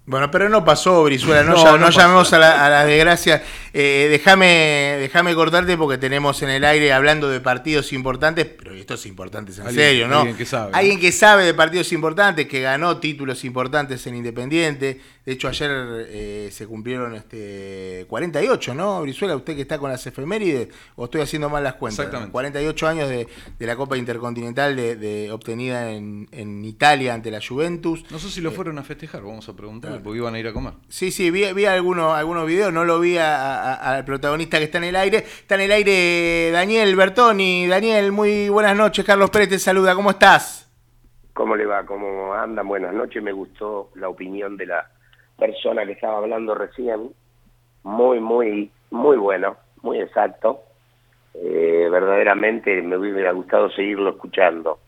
[0.05, 3.41] Bueno, pero no pasó, Brizuela, no, No, ya- no llamemos a la, a la desgracia.
[3.73, 9.07] Eh, déjame, déjame cortarte porque tenemos en el aire hablando de partidos importantes, pero estos
[9.07, 10.19] importantes en Alguien- serio, ¿no?
[10.19, 10.77] alguien que sabe, ¿no?
[10.77, 15.01] Alguien que sabe de partidos importantes, que ganó títulos importantes en Independiente.
[15.25, 15.71] De hecho, ayer
[16.09, 19.37] eh, se cumplieron este 48, ¿no, Brizuela?
[19.37, 22.01] Usted que está con las efemérides, o estoy haciendo mal las cuentas.
[22.01, 22.33] Exactamente.
[22.33, 27.39] 48 años de, de la Copa Intercontinental de, de- obtenida en, en Italia ante la
[27.41, 28.05] Juventus.
[28.11, 30.53] no sé si lo fueron a festejar, vamos a preguntarle, porque iban a ir a
[30.53, 30.73] comer.
[30.89, 34.65] Sí, sí, vi, vi algunos, algunos videos, no lo vi a- a- al protagonista que
[34.65, 35.19] está en el aire.
[35.19, 37.69] Está en el aire Daniel Bertoni.
[37.69, 39.05] Daniel, muy buenas noches.
[39.05, 39.95] Carlos Pérez te saluda.
[39.95, 40.69] ¿Cómo estás?
[41.33, 41.87] ¿Cómo le va?
[41.87, 42.67] ¿Cómo andan?
[42.67, 43.23] Buenas noches.
[43.23, 44.91] Me gustó la opinión de la
[45.39, 47.11] persona que estaba hablando recién.
[47.85, 50.63] Muy, muy, muy bueno, muy exacto.
[51.35, 54.79] Eh, verdaderamente me hubiera gustado seguirlo escuchando.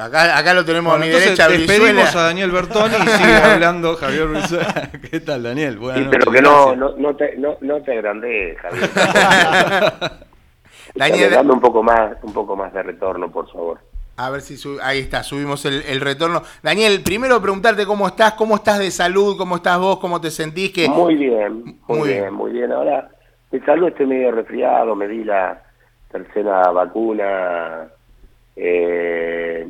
[0.00, 3.94] Acá, acá lo tenemos Bueno, a mi derecha, despedimos a Daniel Bertoni y sigue hablando
[3.96, 4.90] Javier Brizuela.
[5.10, 5.76] ¿Qué tal, Daniel?
[5.76, 8.90] Buenas Sí, pero que no, no, no te, no, no te agrandes, Javier.
[10.94, 13.78] Daniel, Dame un poco más, un poco más de retorno, por favor.
[14.16, 16.42] A ver si sub- ahí está, subimos el, el retorno.
[16.62, 20.72] Daniel, primero preguntarte cómo estás, cómo estás de salud, cómo estás vos, cómo te sentís.
[20.72, 20.88] Que...
[20.88, 22.34] Muy bien, muy, Muy bien, bien.
[22.34, 22.72] muy bien.
[22.72, 23.08] Ahora,
[23.50, 25.62] de salud estoy medio resfriado, me di la
[26.10, 27.88] tercera vacuna
[28.56, 29.68] eh,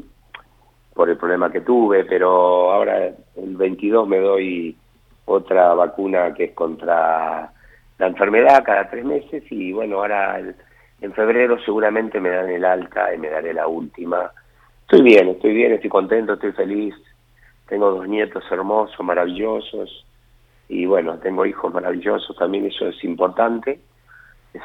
[0.95, 4.77] por el problema que tuve, pero ahora el 22 me doy
[5.25, 7.51] otra vacuna que es contra
[7.99, 10.55] la enfermedad cada tres meses y bueno, ahora el-
[11.01, 14.31] en febrero seguramente me dan el alta y me daré la última.
[14.87, 16.94] Estoy bien, estoy bien, estoy contento, estoy feliz.
[17.68, 20.05] Tengo dos nietos hermosos, maravillosos
[20.68, 23.81] y bueno, tengo hijos maravillosos, también eso es importante,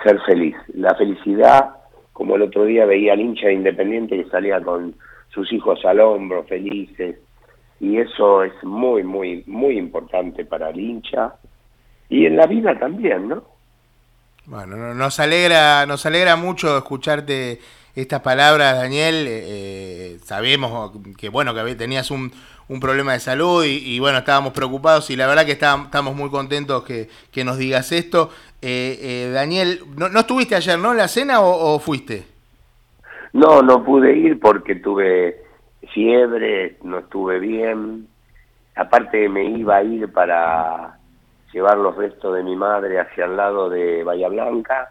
[0.04, 0.56] ser feliz.
[0.76, 1.72] La felicidad,
[2.14, 4.96] como el otro día veía al hincha de Independiente que salía con
[5.30, 7.18] sus hijos al hombro, felices,
[7.80, 11.34] y eso es muy, muy, muy importante para el hincha
[12.10, 13.44] y en la vida también, ¿no?
[14.46, 17.60] Bueno, no- nos alegra, nos alegra mucho escucharte
[17.96, 19.28] estas palabras, Daniel.
[19.28, 22.32] Eh, eh, sabemos que bueno que tenías un,
[22.72, 26.30] un problema de salud y, bueno estábamos preocupados y la verdad que estábamos, estamos muy
[26.30, 28.30] contentos que, que nos digas esto.
[28.62, 32.24] Eh, eh, Daniel, ¿no, no estuviste ayer, no, en la cena o, o fuiste?
[33.34, 35.42] No, no pude ir porque tuve
[35.94, 38.08] fiebre, no estuve bien.
[38.76, 40.98] Aparte me iba a ir para
[41.52, 44.90] llevar los restos de mi madre hacia el lado de Bahía Blanca,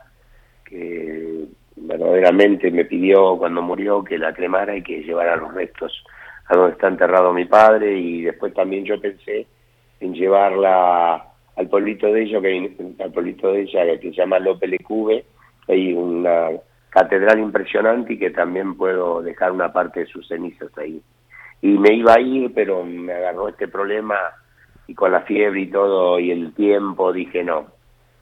[0.65, 1.47] que
[1.81, 6.05] verdaderamente me pidió cuando murió que la cremara y que llevara los restos
[6.47, 7.99] a donde está enterrado mi padre.
[7.99, 9.47] Y después también yo pensé
[10.01, 11.25] en llevarla
[11.57, 15.25] al pueblito de ella, que, al pueblito de ella que se llama López Lecube,
[15.69, 16.49] hay una
[16.91, 21.01] catedral impresionante y que también puedo dejar una parte de sus cenizas ahí.
[21.63, 24.17] Y me iba a ir, pero me agarró este problema
[24.87, 27.67] y con la fiebre y todo y el tiempo dije no,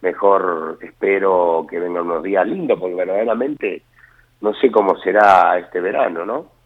[0.02, 3.82] mejor espero que vengan unos días lindos porque verdaderamente
[4.40, 6.58] no sé cómo será este verano, ¿no?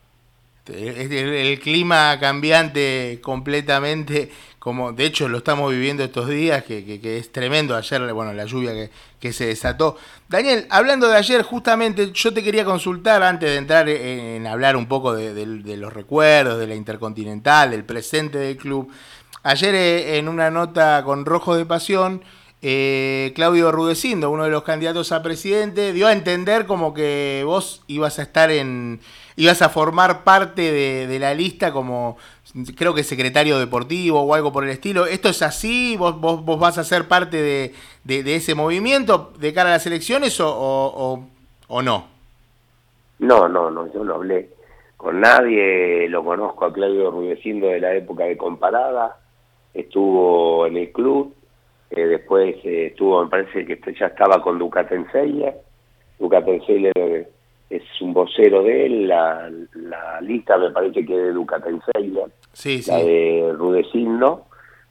[0.67, 7.01] El, el clima cambiante completamente, como de hecho lo estamos viviendo estos días, que, que-
[7.01, 7.75] que es tremendo.
[7.75, 9.97] Ayer, bueno, la lluvia que, que se desató.
[10.29, 14.87] Daniel, hablando de ayer, justamente yo te quería consultar antes de entrar en, hablar un
[14.87, 18.89] poco de, de- de los recuerdos, de la Intercontinental, del presente del club.
[19.43, 22.23] Ayer eh, en una nota con Rojo de Pasión,
[22.63, 27.83] eh, Claudio Rudecindo, uno de los candidatos a presidente, dio a entender como que vos
[27.89, 29.01] ibas a estar en,
[29.37, 32.17] ibas a formar parte de, la lista como,
[32.77, 35.07] creo que secretario deportivo o algo por el estilo.
[35.07, 35.97] ¿Esto es así?
[35.97, 39.87] ¿Vos, vos, vos vas a ser parte de, de- ese movimiento de cara a las
[39.87, 41.25] elecciones o-
[41.69, 42.07] o no?
[43.19, 44.51] No, no, no, yo no hablé
[44.97, 49.17] con nadie, lo conozco a Claudio Rudecindo de la época de Comparada,
[49.75, 51.35] estuvo en el club,
[51.95, 55.55] eh, después eh, estuvo, me parece que ya estaba con Ducatenseia,
[56.19, 56.91] Ducatenseia
[57.69, 62.77] es un vocero de él, la, la lista me parece que es de Ducatenseia, Sí,
[62.87, 63.07] la sí.
[63.07, 64.47] de Rudecindo,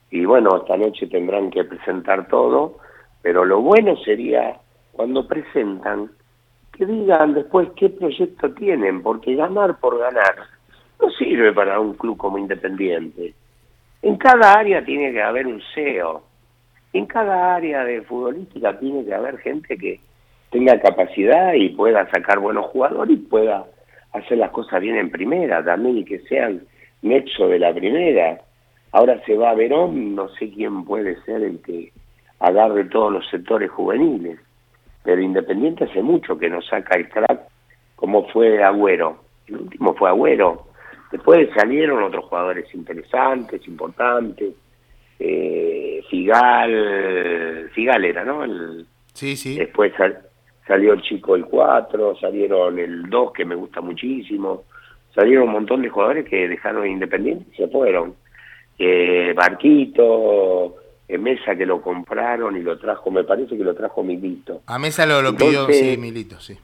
[0.10, 2.78] y bueno, esta noche tendrán que presentar todo,
[3.22, 4.58] pero lo bueno sería
[4.92, 6.12] cuando presentan
[6.74, 10.36] que digan después qué proyecto tienen, porque ganar por ganar
[11.02, 13.34] no sirve para un club como Independiente.
[14.02, 16.24] En cada área tiene que haber un CEO,
[16.94, 20.00] en cada área de futbolística tiene que haber gente que
[20.50, 23.66] tenga capacidad y pueda sacar buenos jugadores y pueda
[24.14, 26.62] hacer las cosas bien en primera también y que sean
[27.02, 28.42] nexo de la primera.
[28.92, 31.94] Ahora se va a Verón, no sé quién puede ser el que
[32.40, 34.40] agarre todos los sectores juveniles,
[35.04, 37.42] pero Independiente hace mucho que no saca el crack
[37.96, 39.18] como fue Agüero.
[39.48, 40.66] El último fue Agüero.
[41.12, 44.56] Después salieron otros jugadores interesantes, importantes.
[45.24, 48.44] Eh, Figal, Figal era, ¿no?
[48.44, 49.58] El, Sí, sí.
[49.58, 50.20] Después sal-
[50.66, 54.64] salió el chico el 4, salieron el 2 que me gusta muchísimo,
[55.14, 58.16] salieron un montón de jugadores que dejaron Independiente y se fueron.
[58.80, 60.76] Eh, Barquito,
[61.08, 64.62] eh, Mesa que lo compraron y lo trajo, me parece que lo trajo Milito.
[64.66, 66.58] A Mesa lo, lo pidió, sí, Milito, sí.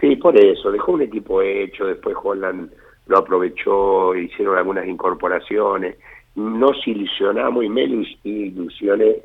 [0.00, 2.70] Sí, por eso, dejó un equipo hecho, después Holland
[3.06, 5.96] lo aprovechó, hicieron algunas incorporaciones,
[6.36, 9.16] nos ilusionamos y me ilus- ilusioné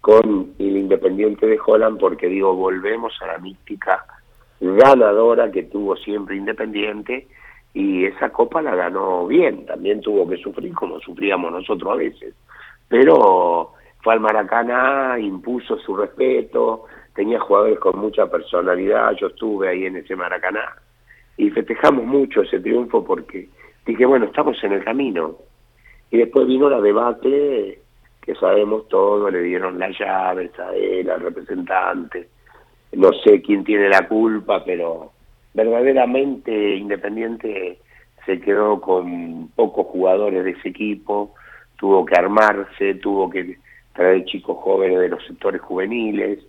[0.00, 4.04] con el Independiente de Holland porque digo, volvemos a la mística
[4.60, 7.26] ganadora que tuvo siempre Independiente
[7.74, 12.34] y esa copa la ganó bien, también tuvo que sufrir como sufríamos nosotros a veces,
[12.88, 19.84] pero fue al Maracaná, impuso su respeto, tenía jugadores con mucha personalidad, yo estuve ahí
[19.84, 20.74] en ese Maracaná
[21.36, 23.48] y festejamos mucho ese triunfo porque
[23.86, 25.36] dije, bueno, estamos en el camino.
[26.10, 27.80] Y después vino la debate,
[28.22, 32.28] que sabemos todo, le dieron las llaves a él, al representante,
[32.92, 35.12] no sé quién tiene la culpa, pero
[35.54, 37.78] verdaderamente Independiente
[38.24, 41.34] se quedó con pocos jugadores de ese equipo,
[41.76, 43.56] tuvo que armarse, tuvo que
[43.94, 46.40] traer chicos jóvenes de los sectores juveniles,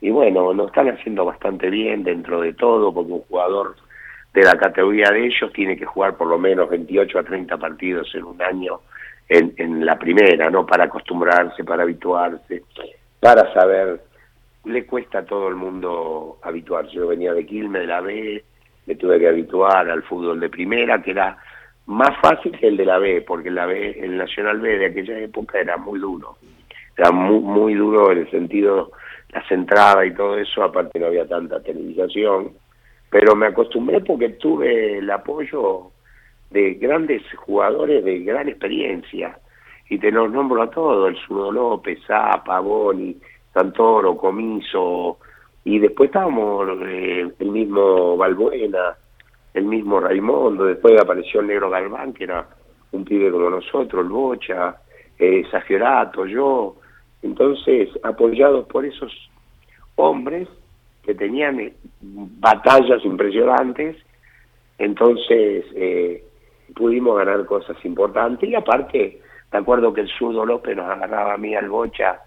[0.00, 3.76] y bueno, lo están haciendo bastante bien dentro de todo, porque un jugador
[4.34, 8.14] de la categoría de ellos tiene que jugar por lo menos 28 a 30 partidos
[8.14, 8.80] en un año
[9.28, 10.66] en, en la primera, ¿no?
[10.66, 12.62] Para acostumbrarse, para habituarse,
[13.20, 14.00] para saber.
[14.64, 16.92] Le cuesta a todo el mundo habituarse.
[16.92, 18.42] Yo venía de Quilmes, de la B,
[18.86, 21.36] me tuve que habituar al fútbol de primera, que era
[21.86, 25.18] más fácil que el de la B, porque la B, el Nacional B de aquella
[25.18, 26.36] época era muy duro.
[26.96, 28.92] Era muy, muy duro en el sentido,
[29.30, 32.52] las entradas y todo eso, aparte no había tanta televisación,
[33.10, 35.90] pero me acostumbré porque tuve el apoyo
[36.54, 39.36] de grandes jugadores de gran experiencia,
[39.90, 43.16] y te los nombro a todos, el Zurdo López, Zapa, Boni,
[43.52, 45.18] Santoro, Comiso,
[45.64, 48.96] y después estábamos eh, el mismo Balbuena,
[49.52, 52.46] el mismo Raimundo, después apareció el Negro Galván, que era
[52.92, 54.76] un pibe como nosotros, el Bocha,
[55.18, 55.44] eh,
[56.28, 56.76] yo,
[57.22, 59.12] entonces apoyados por esos
[59.96, 60.48] hombres
[61.02, 63.96] que tenían batallas impresionantes,
[64.78, 66.22] entonces eh,
[66.74, 71.38] pudimos ganar cosas importantes y aparte, de acuerdo que el zurdo López nos agarraba a
[71.38, 72.20] mí al bocha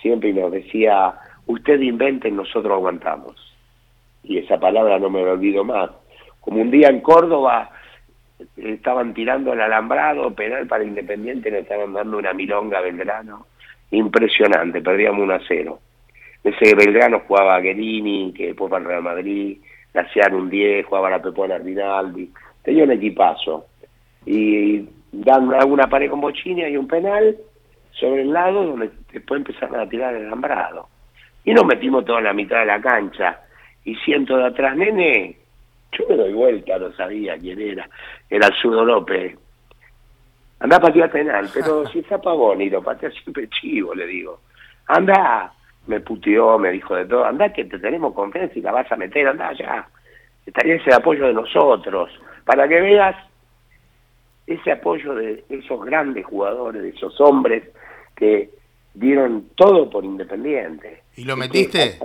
[0.00, 1.14] siempre y nos decía,
[1.46, 3.34] usted inventen, nosotros aguantamos.
[4.22, 5.90] Y esa palabra no me la olvido más.
[6.40, 7.70] Como un día en Córdoba
[8.38, 13.46] eh, estaban tirando el alambrado, penal para Independiente, le estaban dando una milonga a Belgrano,
[13.90, 15.78] impresionante, perdíamos 1 a 0.
[16.44, 19.58] Ese Belgrano jugaba a Guerini, que después va al Real Madrid,
[19.92, 22.30] le hacían un 10, jugaba a la Pepona Rinaldi,
[22.62, 23.66] tenía un equipazo.
[24.26, 27.36] Y dan una pared con bochina y un penal
[27.92, 30.88] sobre el lado donde después empezaron a tirar el alambrado.
[31.44, 33.40] Y nos metimos toda la mitad de la cancha.
[33.84, 35.36] Y siento de atrás, nene,
[35.92, 37.88] Yo me doy vuelta, no sabía quién era.
[38.28, 39.38] Era el Sudo López.
[40.58, 44.40] Anda a patear penal, pero si está Pavón y lo patea siempre chivo, le digo.
[44.88, 45.52] Anda,
[45.86, 47.24] me puteó, me dijo de todo.
[47.24, 49.86] Anda que te tenemos confianza y la vas a meter, anda ya.
[50.44, 52.10] Estaría ese apoyo de nosotros.
[52.44, 53.16] Para que veas
[54.46, 57.64] ese apoyo de esos grandes jugadores, de esos hombres
[58.14, 58.50] que
[58.94, 61.02] dieron todo por Independiente.
[61.16, 61.98] ¿Y lo metiste?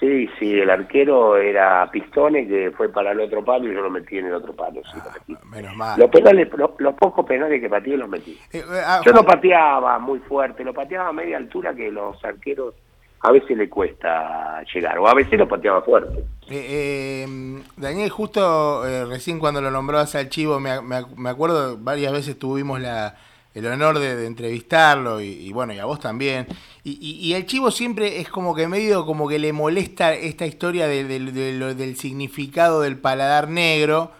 [0.00, 3.90] Sí, sí, el arquero era Pistone, que fue para el otro palo y yo lo
[3.90, 4.80] metí en el otro palo.
[4.92, 5.46] Sí, lo metí.
[5.50, 5.98] Menos mal.
[5.98, 8.38] Los, penales, lo- los pocos penales que pateé los metí.
[8.52, 12.24] Eh, eh, ah, Yo no pateaba muy fuerte, lo pateaba a media altura que los
[12.24, 12.74] arqueros
[13.22, 16.22] a veces le cuesta llegar, o a veces lo pateaba fuerte.
[16.50, 21.76] Eh, eh, Daniel, justo eh, recién cuando lo nombrabas al Chivo, me, me, me acuerdo,
[21.76, 23.16] varias veces tuvimos la,
[23.54, 26.46] el honor de, entrevistarlo y, bueno, y a vos también.
[26.84, 30.86] Y, y, el Chivo siempre es como que medio como que le molesta esta historia
[30.88, 34.12] de- de- lo- del significado del paladar negro,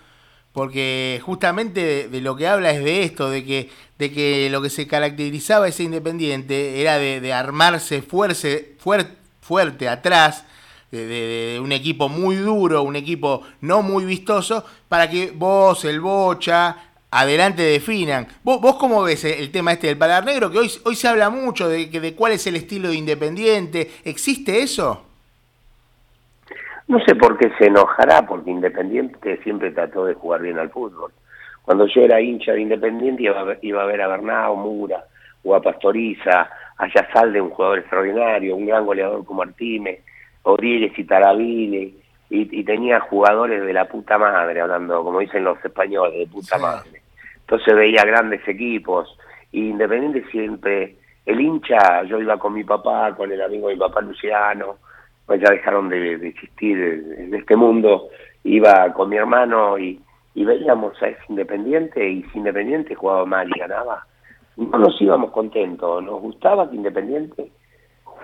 [0.53, 4.71] porque justamente de, lo que habla es de esto, de que, de que lo que
[4.71, 10.45] se caracterizaba ese independiente era de, armarse fuerce, fuer- fuerte atrás,
[10.91, 16.01] de, de- un equipo muy duro, un equipo no muy vistoso, para que vos, el
[16.01, 16.77] Bocha,
[17.11, 18.27] adelante definan.
[18.43, 20.51] ¿Vos, vos cómo ves el, tema este del paladar negro?
[20.51, 23.91] Que hoy, hoy se habla mucho de, de cuál es el estilo de Independiente.
[24.05, 25.05] ¿Existe eso?
[26.87, 31.13] No sé por qué se enojará, porque Independiente siempre trató de jugar bien al fútbol.
[31.63, 35.05] Cuando yo era hincha de Independiente iba a ver, iba a, ver a Bernao, Mura,
[35.45, 36.49] o a Pastoriza,
[36.79, 40.01] a un jugador extraordinario, un gran goleador como Artime,
[40.43, 41.95] Odieres y Taravile,
[42.31, 46.57] y, y tenía jugadores de la puta madre, hablando, como dicen los españoles, de puta
[46.57, 46.63] Sí.
[46.63, 47.03] madre.
[47.41, 49.19] Entonces veía grandes equipos,
[49.53, 53.81] y Independiente siempre, el hincha, yo iba con mi papá, con el amigo de mi
[53.81, 54.77] papá Luciano,
[55.27, 56.79] pues ya dejaron de, de existir
[57.19, 58.09] en este mundo,
[58.45, 60.01] iba con mi hermano y,
[60.35, 64.07] y veíamos a ese Independiente, y si Independiente jugaba mal y ganaba,
[64.57, 67.51] no nos íbamos contentos, nos gustaba que Independiente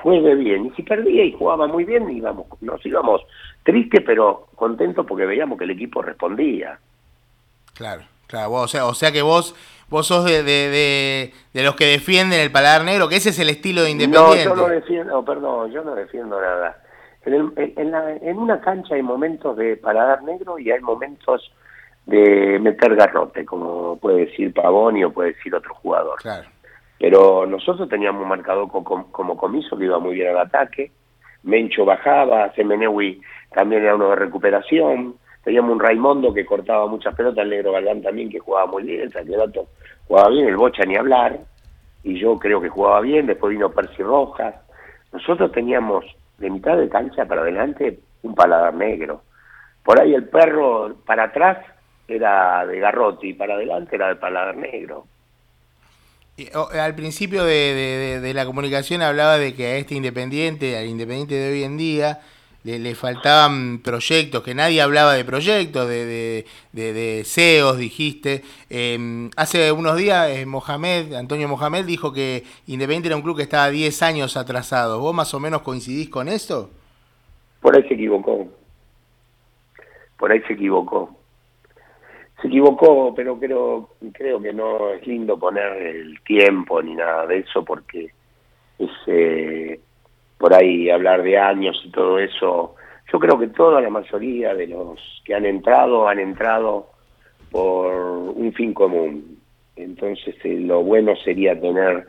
[0.04, 3.22] juegue bien, y si perdía y jugaba muy bien, íbamos, nos íbamos
[3.62, 6.78] tristes pero contentos porque veíamos que el equipo respondía.
[7.72, 8.50] Claro, claro.
[8.50, 9.54] vos- o, sea, o sea que vos
[9.88, 13.38] vos sos de, de, de- de los que defienden el paladar negro, que ese es
[13.38, 14.44] el estilo de No, Independiente.
[14.44, 16.76] yo no defiendo, perdón, yo no defiendo nada.
[17.24, 20.80] En, el- en- en la- en una cancha hay momentos de paladar negro y hay
[20.80, 21.50] momentos
[22.06, 26.18] de meter garrote, como puede decir Pavoni o puede decir otro jugador.
[26.20, 26.48] Claro.
[27.04, 30.90] Pero nosotros teníamos un marcador co- com- como comiso que iba muy bien al ataque.
[31.42, 33.20] Mencho bajaba, Semenewi
[33.52, 35.16] también era uno de recuperación.
[35.44, 39.02] Teníamos un Raimondo que cortaba muchas pelotas, el Negro Galván también que jugaba muy bien,
[39.02, 39.66] el Saquerato
[40.08, 41.40] jugaba bien, el Bocha ni hablar.
[42.04, 44.54] Y yo creo que jugaba bien, después vino Percy Rojas.
[45.12, 46.06] Nosotros teníamos
[46.38, 49.20] de mitad de cancha para adelante un paladar negro.
[49.84, 51.58] Por ahí el perro para atrás
[52.08, 55.04] era de garrote y para adelante era de paladar negro.
[56.72, 61.62] Al principio de, la comunicación hablaba de que a este Independiente, al Independiente de hoy
[61.62, 62.20] en día,
[62.64, 68.42] le, faltaban proyectos, que nadie hablaba de proyectos, de, de, de- de CEOs, dijiste.
[68.68, 73.42] Eh, hace unos días eh, Mohamed, Antonio Mohamed dijo que Independiente era un club que
[73.44, 74.98] estaba 10 años atrasado.
[74.98, 76.68] ¿Vos más o menos coincidís con eso?
[77.60, 78.48] Por ahí se equivocó.
[80.18, 81.16] Por ahí se equivocó.
[82.40, 87.38] Se equivocó, pero creo, creo que no es lindo poner el tiempo ni nada de
[87.38, 88.10] eso porque
[88.78, 89.80] es eh,
[90.36, 92.74] por ahí hablar de años y todo eso.
[93.12, 96.90] Yo creo que toda la mayoría de los que han entrado han entrado
[97.50, 99.38] por un fin común.
[99.76, 102.06] Entonces eh, lo bueno sería tener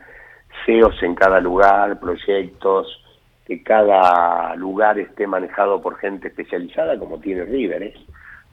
[0.64, 3.02] CEOs en cada lugar, proyectos,
[3.46, 7.82] que cada lugar esté manejado por gente especializada como tiene River.
[7.84, 7.94] ¿eh?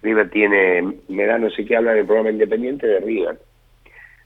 [0.03, 3.39] River tiene, me da no sé qué habla del programa independiente de River.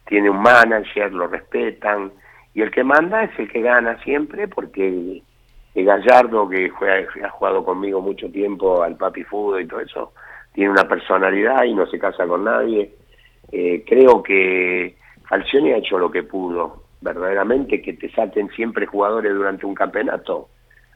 [0.08, 2.12] Tiene un manager, lo respetan,
[2.54, 5.22] y el que manda es el que gana siempre porque
[5.76, 10.14] el Gallardo, que juega- ha jugado conmigo mucho tiempo al papi fútbol y todo eso,
[10.54, 12.92] tiene una personalidad y no se casa con nadie.
[13.52, 14.98] Eh, creo que
[15.30, 20.50] Falcioni ha hecho lo que pudo, verdaderamente que te saquen siempre jugadores durante un campeonato,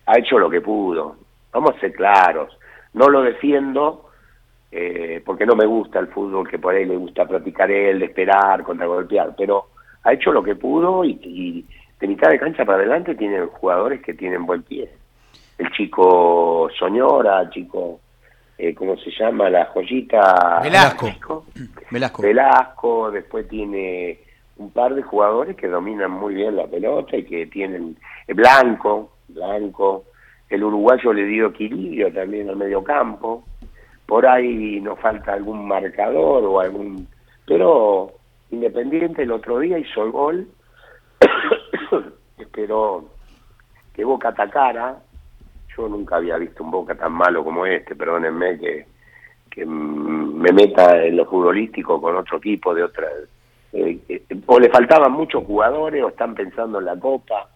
[0.08, 1.18] ha hecho lo que pudo.
[1.54, 2.58] Vamos a ser claros,
[2.94, 4.10] no lo defiendo
[4.72, 8.06] eh, porque no me gusta el fútbol que por ahí le gusta practicar él, de
[8.06, 9.68] esperar, contragolpear, pero
[10.04, 11.66] ha hecho lo que pudo y, y
[12.00, 14.90] de mitad de cancha para adelante tienen jugadores que tienen buen pie.
[15.58, 18.00] El chico Soñora, el chico,
[18.58, 19.50] eh, ¿cómo se llama?
[19.50, 21.46] La joyita Velasco.
[21.92, 22.22] Velasco.
[22.24, 24.20] Velasco, después tiene
[24.58, 27.96] un par de jugadores que dominan muy bien la pelota y que tienen
[28.28, 30.06] eh, Blanco, Blanco,
[30.50, 33.44] el uruguayo le dio equilibrio también al medio campo.
[34.12, 37.08] Por ahí nos falta algún marcador o algún...
[37.48, 38.12] Pero
[38.50, 40.48] Independiente el otro día hizo el gol,
[42.38, 43.06] esperó
[43.94, 44.98] que Boca atacara,
[45.78, 48.86] yo nunca había visto un Boca tan malo como este, perdónenme que,
[49.50, 53.08] que me meta en lo futbolístico con otro equipo de otra...
[53.72, 57.48] eh, eh, o le faltaban muchos jugadores o están pensando en la Copa,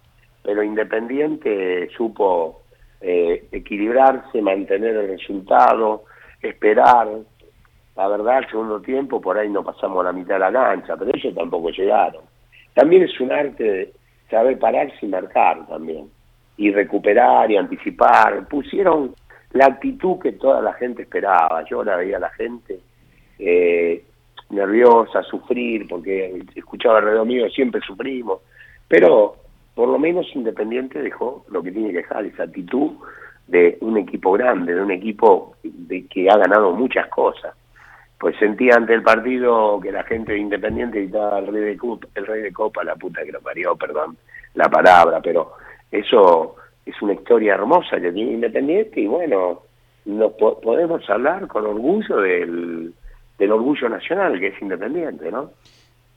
[0.41, 2.61] pero Independiente supo
[3.01, 6.05] eh, equilibrarse, mantener el resultado,
[6.49, 7.07] esperar.
[7.95, 11.11] La verdad, el segundo tiempo por ahí no pasamos la mitad de la cancha, pero
[11.13, 12.23] ellos tampoco llegaron.
[12.73, 13.93] También es un arte de
[14.29, 16.09] saber pararse y marcar también,
[16.57, 18.47] y recuperar y anticipar.
[18.47, 19.15] Pusieron
[19.51, 21.63] la actitud que toda la gente esperaba.
[21.69, 22.79] Yo la veía a la gente
[23.39, 24.03] eh,
[24.49, 28.41] nerviosa, sufrir, porque escuchaba alrededor mío, siempre sufrimos,
[28.87, 29.37] pero
[29.73, 32.91] por lo menos Independiente dejó lo que tiene que dejar, esa actitud
[33.47, 37.55] de un equipo grande, de un equipo de que ha ganado muchas cosas.
[38.17, 42.07] Pues sentía ante el partido que la gente de Independiente gritaba el rey de Copa,
[42.15, 44.17] el rey de Copa, la puta que lo parió, perdón
[44.55, 45.51] la palabra, pero
[45.91, 49.61] eso es una historia hermosa que tiene Independiente y bueno,
[50.05, 52.93] nos po- podemos hablar con orgullo del,
[53.37, 55.51] del orgullo nacional que es Independiente, ¿no?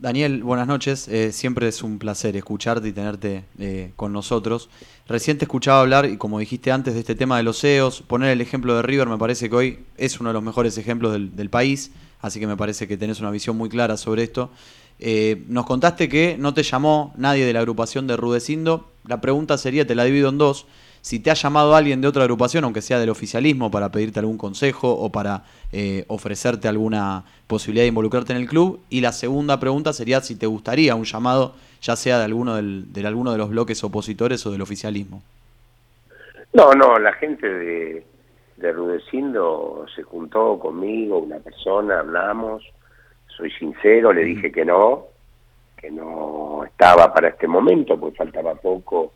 [0.00, 1.08] Daniel, buenas noches.
[1.08, 4.70] Eh, siempre es un placer escucharte y tenerte eh, con nosotros.
[5.08, 8.02] Recién te escuchaba hablar, y como dijiste antes, de este tema de los CEOs.
[8.02, 11.12] Poner el ejemplo de River me parece que hoy es uno de los mejores ejemplos
[11.14, 11.90] del, país,
[12.20, 14.52] así que me parece que tenés una visión muy clara sobre esto.
[15.00, 18.92] Eh, nos contaste que no te llamó nadie de la agrupación de Rudecindo.
[19.04, 20.66] La pregunta sería, te la divido en dos.
[21.00, 24.38] Si te ha llamado alguien de otra agrupación, aunque sea del oficialismo, para pedirte algún
[24.38, 28.80] consejo o para eh, ofrecerte alguna posibilidad de involucrarte en el club.
[28.90, 32.92] Y la segunda pregunta sería si te gustaría un llamado, ya sea de alguno, del,
[32.92, 35.22] de alguno de los bloques opositores o del oficialismo.
[36.52, 38.06] No, no, la gente de,
[38.56, 42.64] de Rudecindo se juntó conmigo, una persona, hablamos,
[43.26, 45.04] soy sincero, le dije que no,
[45.76, 49.12] que no estaba para este momento, pues faltaba poco,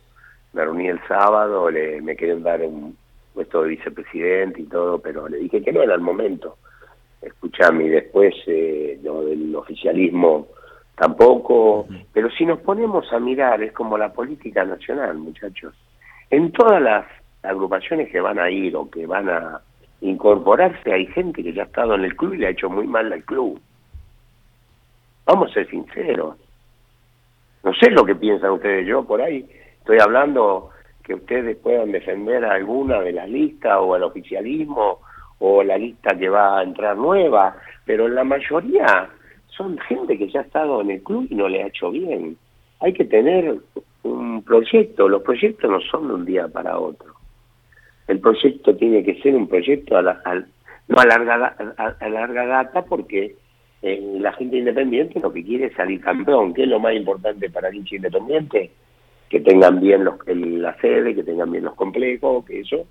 [0.53, 2.95] me reuní el sábado, le, me querían dar un
[3.33, 6.57] puesto de vicepresidente y todo, pero le dije que no era el momento.
[7.21, 10.47] Escuchame, y después eh, lo del oficialismo
[10.95, 15.73] tampoco, pero si nos ponemos a mirar, es como la política nacional, muchachos.
[16.29, 17.05] En todas las
[17.41, 19.61] agrupaciones que van a ir o que van a
[20.01, 22.85] incorporarse, hay gente que ya ha estado en el club y le ha hecho muy
[22.85, 23.59] mal al club.
[25.25, 26.35] Vamos a ser sinceros.
[27.63, 29.49] No sé lo que piensan ustedes, yo por ahí
[29.83, 30.69] estoy hablando
[31.03, 34.99] que ustedes puedan defender a alguna de las listas o al oficialismo
[35.39, 39.09] o la lista que va a entrar nueva, pero la mayoría
[39.47, 42.37] son gente que ya ha estado en el club y no le ha hecho bien.
[42.79, 43.57] Hay que tener
[44.03, 47.13] un proyecto, los proyectos no son de un día para otro.
[48.07, 50.47] El proyecto tiene que ser un proyecto a la- al-
[50.87, 53.35] no a larga, a, a larga data porque
[53.81, 57.49] eh, la gente independiente lo que quiere es salir campeón, que es lo más importante
[57.49, 58.71] para el hincha independiente,
[59.33, 62.85] que tengan bien los, el- la sede, que tengan bien los complejos, que eso,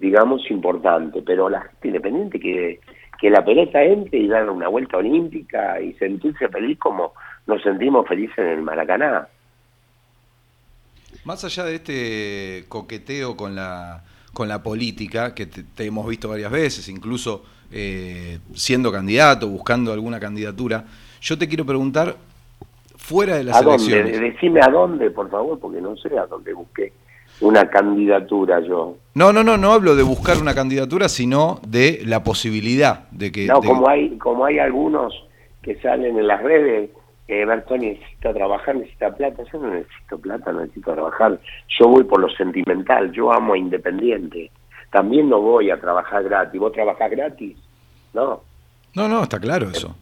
[0.00, 2.80] digamos, importante, pero la gente independiente quiere
[3.20, 7.12] que la pelota entre y dar una vuelta olímpica y sentirse feliz como
[7.46, 9.28] nos sentimos felices en el Maracaná.
[11.24, 16.26] Más allá de este coqueteo con la, con la política, que te, te hemos visto
[16.30, 20.84] varias veces, incluso eh, siendo candidato, buscando alguna candidatura,
[21.20, 22.16] yo te quiero preguntar,
[23.02, 23.84] fuera de las ¿A dónde?
[23.92, 24.20] elecciones.
[24.20, 26.92] Decime a dónde, por favor, porque no sé a dónde busqué
[27.40, 28.96] una candidatura yo.
[29.14, 33.46] No, no, no, no hablo de buscar una candidatura, sino de la posibilidad de que...
[33.46, 35.12] No, de- como hay, como hay algunos
[35.62, 36.90] que salen en las redes,
[37.28, 39.42] eh, Bertoni necesita trabajar, necesita plata.
[39.52, 41.38] Yo no necesito plata, no necesito trabajar.
[41.78, 44.50] Yo voy por lo sentimental, yo amo a Independiente.
[44.90, 46.60] También no voy a trabajar gratis.
[46.60, 47.56] ¿Vos trabajás gratis?
[48.14, 48.42] No,
[48.94, 49.96] No, no, está claro eso.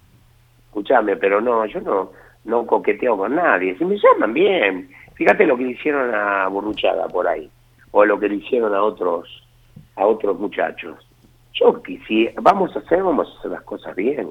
[0.66, 2.10] escuchame, pero no, yo no,
[2.44, 3.76] no coqueteo con nadie.
[3.76, 4.90] Si me llaman, bien.
[5.14, 7.50] Fíjate lo que le hicieron a Burruchaga por ahí,
[7.90, 9.28] o lo que le hicieron a otros,
[9.96, 10.96] a otros muchachos.
[11.52, 14.30] Yo quisiera, vamos a hacer, vamos a hacer las cosas bien.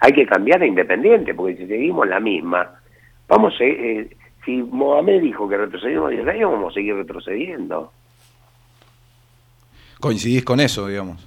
[0.00, 2.70] Hay que cambiar a Independiente, porque si seguimos la misma,
[3.28, 4.08] vamos a, eh,
[4.44, 7.92] si Mohamed dijo que retrocedimos 10 años, vamos a seguir retrocediendo.
[10.00, 11.26] Coincidís con eso, digamos.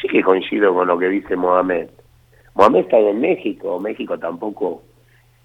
[0.00, 1.88] Sí que coincido con lo que dice Mohamed.
[2.54, 4.82] Mohamed está en México, México tampoco,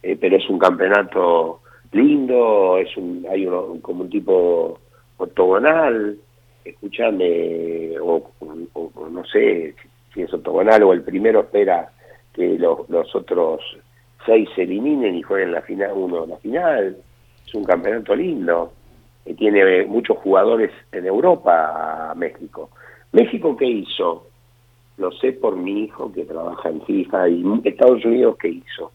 [0.04, 4.80] eh, pero es un campeonato lindo, es un, hay uno, como un tipo
[5.18, 6.18] octogonal,
[6.64, 8.22] escúchame, o,
[9.12, 9.76] no sé
[10.14, 11.92] si es octogonal o el primero espera
[12.34, 13.62] que lo- los otros
[14.26, 16.98] seis se eliminen y jueguen la final, uno la final,
[17.46, 18.74] es un campeonato lindo,
[19.24, 22.70] que tiene muchos jugadores en Europa, México.
[23.12, 24.28] ¿México qué hizo?
[24.98, 28.92] Lo sé por mi hijo que trabaja en FIFA y Estados Unidos qué hizo.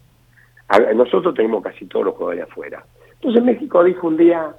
[0.95, 2.85] Nosotros tenemos casi todos los jugadores afuera.
[3.15, 4.55] Entonces México dijo un día,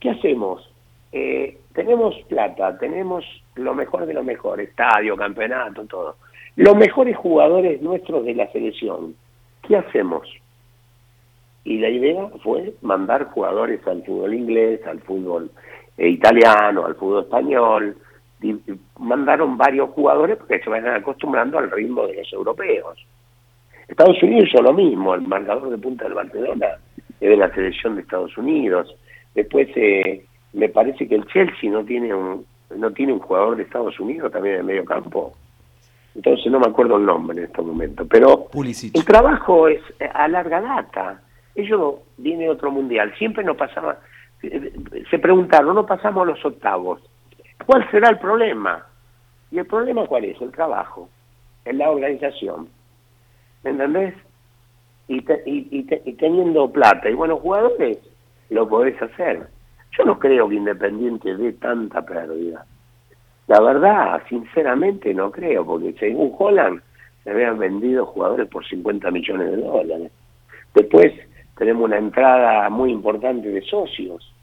[0.00, 0.68] ¿qué hacemos?
[1.12, 6.16] Eh, tenemos plata, tenemos lo mejor de lo mejor, estadio, campeonato, todo.
[6.56, 9.14] Los mejores jugadores nuestros de la selección,
[9.62, 10.28] ¿qué hacemos?
[11.64, 15.50] Y la idea fue mandar jugadores al fútbol inglés, al fútbol
[15.96, 17.96] eh, italiano, al fútbol español.
[18.98, 22.98] Mandaron varios jugadores porque se vayan acostumbrando al ritmo de los europeos.
[23.88, 26.66] Estados Unidos hizo lo mismo, el marcador de punta del Barcelona
[27.20, 28.94] es de la selección de Estados Unidos.
[29.34, 32.44] Después eh, me parece que el Chelsea no tiene un
[32.76, 35.34] no tiene un jugador de Estados Unidos también en el medio campo.
[36.14, 38.94] Entonces no me acuerdo el nombre en este momento, pero Pulisic.
[38.96, 39.80] el trabajo es
[40.14, 41.22] a larga data.
[41.54, 43.98] Ellos viene otro mundial, siempre nos pasaba,
[44.42, 44.72] eh,
[45.10, 47.00] se preguntaron, no pasamos los octavos.
[47.68, 48.86] ¿Cuál será el problema?
[49.50, 50.40] ¿Y el problema cuál es?
[50.40, 51.10] El trabajo,
[51.66, 52.70] es la organización.
[53.62, 54.14] ¿Me entendés?
[55.06, 57.98] Y, te- y, y te- y teniendo plata y buenos jugadores,
[58.48, 59.48] lo podés hacer.
[59.98, 62.64] Yo no creo que Independiente dé tanta pérdida.
[63.48, 66.80] La verdad, sinceramente no creo, porque según Holland
[67.22, 70.10] se habían vendido jugadores por 50 millones de dólares.
[70.74, 71.12] Después
[71.58, 74.34] tenemos una entrada muy importante de socios.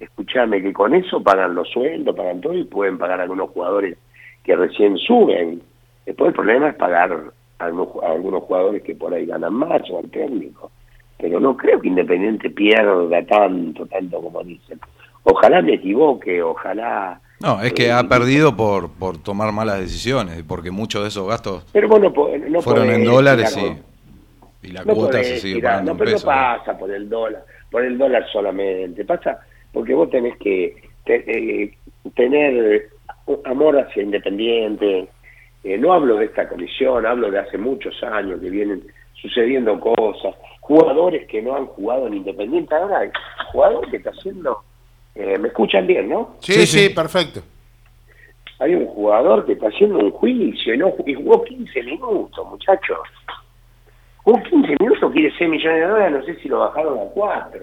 [0.00, 3.96] Escuchame que con eso pagan los sueldos, pagan todo y pueden pagar algunos jugadores
[4.42, 5.60] que recién suben.
[6.06, 7.12] Después el problema es pagar
[7.58, 10.70] a algunos, a algunos jugadores que por ahí ganan más o al técnico.
[11.18, 14.80] Pero no creo que Independiente pierda tanto, tanto como dicen.
[15.22, 17.20] Ojalá me equivoque, ojalá...
[17.42, 21.28] No, es que eh, ha perdido por, por tomar malas decisiones, porque muchos de esos
[21.28, 23.58] gastos Pero vos no, po- no fueron podés en dólares
[24.62, 27.08] y, y la no cuota podés se sigue pagando no, pero no pasa por el
[27.08, 29.40] dólar, por el dólar solamente, pasa
[29.72, 31.24] porque vos tenés que te-
[31.64, 31.74] eh,
[32.14, 32.88] tener
[33.26, 35.08] un amor hacia Independiente.
[35.64, 38.82] Eh, no hablo de esta comisión, hablo de hace muchos años que vienen
[39.14, 43.10] sucediendo cosas, jugadores que no han jugado en Independiente, ahora hay
[43.52, 44.62] jugador que está haciendo,
[45.14, 46.36] eh, me escuchan bien, ¿no?
[46.40, 46.94] Sí, Sí, sí, sí.
[46.94, 47.40] perfecto.
[48.60, 52.98] Hay un jugador que está haciendo un juicio y, no, y jugó 15 minutos, muchachos.
[54.22, 57.58] Jugó 15 minutos, quiere 6 millones de dólares, no sé si lo bajaron a 4.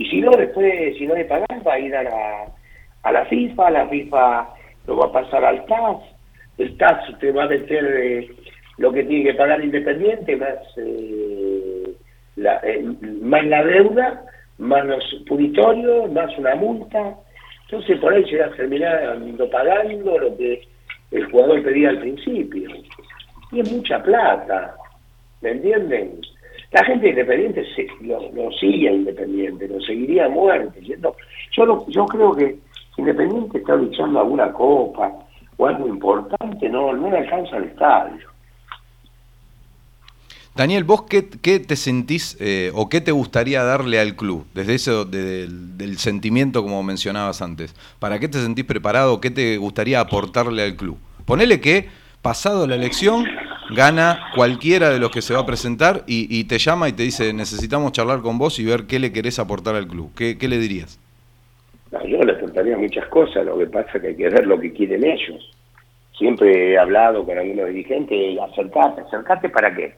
[0.00, 2.46] Y si no, después, si no le pagan, va a ir a la,
[3.02, 4.48] a la FIFA, la FIFA
[4.86, 5.98] lo va a pasar al TAS.
[6.56, 8.30] El TAS te va a meter eh,
[8.78, 11.92] lo que tiene que pagar Independiente, más, eh,
[12.36, 12.82] la, eh,
[13.20, 14.24] más la deuda,
[14.56, 17.16] más los punitorios, más una multa.
[17.66, 19.18] Entonces por ahí a terminar
[19.52, 20.62] pagando lo que
[21.10, 22.70] el jugador pedía al principio.
[23.52, 24.76] Y es mucha plata,
[25.42, 26.22] ¿me entienden?
[26.72, 30.80] La gente independiente se- lo, lo sigue a Independiente, lo seguiría a muerte.
[31.52, 32.58] Yo, yo, creo que
[32.96, 35.12] Independiente está luchando alguna copa
[35.56, 38.28] o algo importante, no, no le alcanza el estadio.
[40.54, 44.46] Daniel, ¿vos qué, te sentís eh, o qué te gustaría darle al club?
[44.52, 47.74] Desde eso, de- del, del sentimiento como mencionabas antes.
[47.98, 49.20] ¿Para qué te sentís preparado?
[49.20, 50.98] ¿Qué te gustaría aportarle al club?
[51.24, 51.88] Ponele que,
[52.20, 53.24] pasado la elección,
[53.74, 57.02] gana cualquiera de los que se va a presentar y, y te llama y te
[57.02, 60.12] dice, necesitamos charlar con vos y ver qué le querés aportar al club.
[60.16, 60.98] ¿Qué, qué le dirías?
[61.92, 64.60] No, yo le aportaría muchas cosas, lo que pasa es que hay que ver lo
[64.60, 65.50] que quieren ellos.
[66.16, 69.94] Siempre he hablado con algunos dirigentes, acercate, acercate para qué.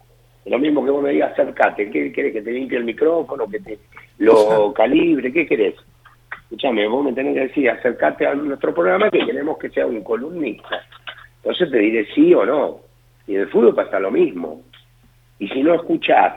[0.47, 2.33] Lo mismo que vos me digas, acercate, ¿qué querés?
[2.33, 3.49] ¿Que te limpie el micrófono?
[3.49, 3.79] ¿Que te
[4.19, 5.33] lo calibre?
[5.33, 5.75] ¿Qué querés?
[6.45, 10.03] Escuchame, vos me tenés que decir, acercate a nuestro programa que queremos que sea un
[10.03, 10.83] columnista.
[11.37, 12.81] Entonces te diré sí o no.
[13.27, 14.63] Y en el fútbol pasa lo mismo.
[15.39, 16.35] Y si no escuchás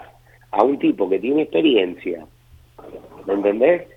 [0.51, 2.25] a un tipo que tiene experiencia,
[3.25, 3.87] ¿me entendés?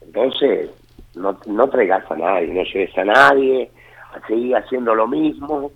[0.00, 0.70] Entonces,
[1.14, 3.70] no, no traigas a nadie, no lleves a nadie,
[4.12, 5.72] a seguir haciendo lo mismo,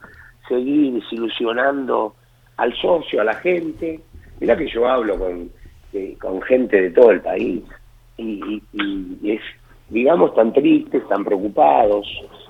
[0.48, 2.14] seguir desilusionando
[2.56, 4.00] al socio, a la gente.
[4.40, 5.50] Mirá que yo hablo con,
[5.92, 7.62] eh, con gente de todo el país
[8.16, 8.62] y,
[9.24, 9.40] es,
[9.88, 12.06] digamos, tan tristes, tan preocupados,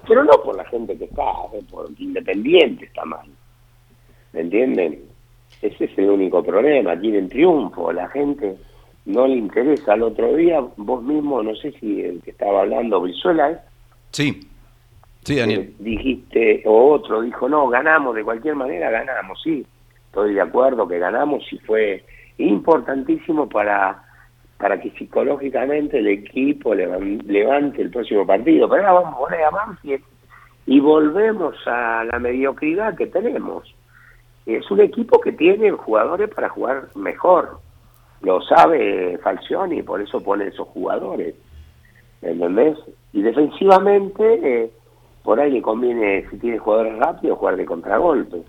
[0.07, 3.27] pero no por la gente que está, eh, porque Independiente está mal.
[4.33, 5.01] ¿Me entienden?
[5.63, 8.57] Ese es el único problema, quieren triunfo, la gente
[9.07, 9.95] no le interesa.
[9.95, 13.59] El otro día, vos mismo, no sé si el que estaba hablando, Brizuela, ¿eh?
[14.11, 14.41] Sí,
[15.25, 15.61] sí, Daniel.
[15.61, 19.67] Eh, dijiste, o otro dijo, no, ganamos, de cualquier manera ganamos, sí,
[20.07, 22.05] estoy de acuerdo que ganamos y fue
[22.37, 24.03] importantísimo para,
[24.59, 28.69] para que psicológicamente el equipo levan- levante el próximo partido.
[28.69, 30.03] Pero ahora vamos a poner a Banfield
[30.67, 33.75] y volvemos a la mediocridad que tenemos.
[34.49, 37.59] Es un equipo que tiene jugadores para jugar mejor.
[38.23, 41.35] Lo sabe Falcioni, por eso pone esos jugadores.
[42.23, 42.79] ¿Me entendés?
[43.13, 44.71] Y defensivamente, eh,
[45.23, 48.43] por ahí le conviene, si tienes jugadores rápidos, jugar de contragolpe.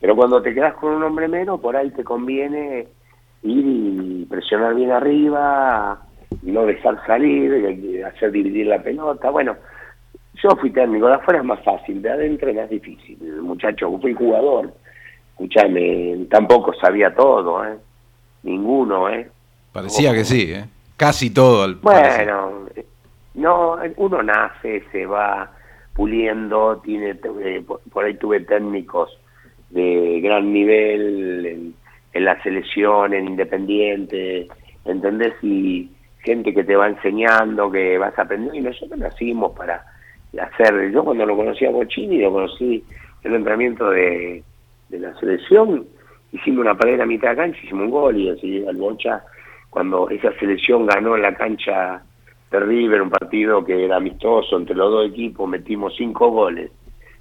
[0.00, 2.88] Pero cuando te quedas con un hombre menos, por ahí te conviene
[3.44, 6.00] ir y presionar bien arriba,
[6.42, 9.30] no dejar salir, eh, hacer dividir la pelota.
[9.30, 9.54] Bueno,
[10.42, 13.16] yo fui técnico, de afuera es más fácil, de adentro es más difícil.
[13.42, 14.72] Muchacho, fui jugador,
[15.40, 17.76] escúchame, tampoco sabía todo, ¿eh?
[18.42, 19.28] Ninguno, ¿eh?
[19.72, 20.66] Parecía que sí, ¿eh?
[20.96, 21.62] Casi todo.
[21.62, 22.26] Al parecer.
[22.26, 22.84] Bueno, eh,
[23.34, 25.50] no, uno nace, se va
[25.94, 29.18] puliendo, tiene eh, por por ahí tuve técnicos
[29.70, 31.74] de gran nivel en,
[32.12, 34.48] en la selección, en Independiente,
[34.84, 35.34] ¿entendés?
[35.42, 35.90] Y
[36.22, 39.84] gente que te va enseñando, que vas aprendiendo, y nosotros nacimos para
[40.38, 42.84] hacer, yo cuando lo conocí a Bochini, lo conocí
[43.22, 44.42] en el entrenamiento de,
[44.90, 45.86] de la selección,
[46.32, 49.24] hicimos una pared a mitad de cancha, hicimos un gol, y así al Bocha,
[49.70, 52.02] cuando esa selección ganó en la cancha
[52.50, 56.70] de River, un partido que era amistoso entre los dos equipos, metimos cinco goles,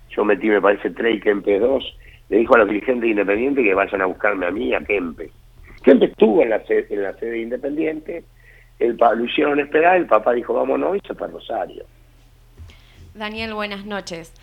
[0.10, 1.84] yo metí me parece tres y Kempe dos,
[2.30, 5.30] le dijo a los dirigentes de Independiente que vayan a buscarme a mí a Kempe.
[5.84, 8.24] Kempe estuvo en la sede, en la sede de Independiente,
[8.80, 11.84] el, lo hicieron esperar, el papá dijo vámonos y se fue a Rosario.
[13.14, 14.34] Daniel, buenas noches.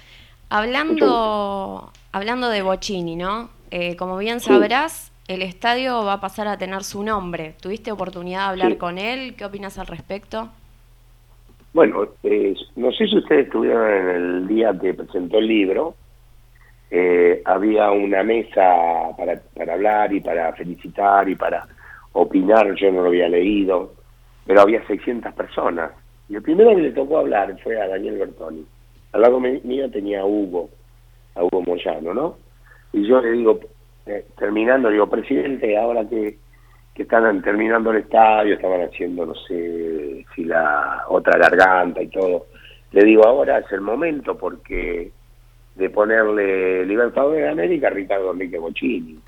[0.49, 3.51] Hablando, hablando de Bocini, ¿no?
[3.71, 7.55] Eh, como bien sabrás, el estadio va a pasar a tener su nombre.
[7.61, 8.79] ¿Tuviste oportunidad de hablar Sí.
[8.79, 9.35] con él?
[9.37, 10.49] ¿Qué opinas al respecto?
[11.73, 15.95] Bueno, eh, no sé si ustedes estuvieron en el día que presentó el libro,
[16.91, 21.67] eh, había una mesa para, para hablar y para felicitar y para
[22.13, 23.93] opinar, yo no lo había leído,
[24.47, 25.91] pero había 600 personas.
[26.29, 28.65] Y el primero que le tocó hablar fue a Daniel Bertoni.
[29.17, 30.69] Al lado mío tenía a Hugo,
[31.35, 32.37] a Hugo Moyano, ¿no?
[32.93, 33.59] Y yo le digo,
[34.05, 36.37] eh, terminando, digo, presidente, ahora que,
[36.95, 42.45] que están terminando el estadio, estaban haciendo, no sé, si la otra garganta y todo,
[42.93, 45.11] le digo, ahora es el momento porque
[45.77, 49.19] de ponerle Libertadores de América a Ricardo Enrique Bochini.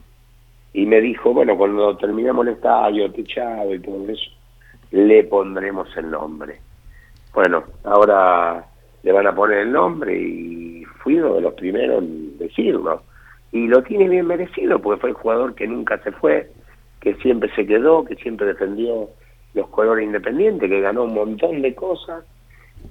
[0.75, 4.31] Y me dijo, bueno, cuando terminemos el estadio, techado y todo eso,
[4.91, 6.61] le pondremos el nombre.
[7.33, 8.67] Bueno, ahora
[9.03, 13.03] le van a poner el nombre y fui uno de los primeros en decirlo.
[13.53, 16.51] Y lo tiene bien merecido porque fue el jugador que nunca se fue,
[17.01, 19.09] que siempre se quedó, que siempre defendió
[19.55, 22.25] los colores independientes, que ganó un montón de cosas.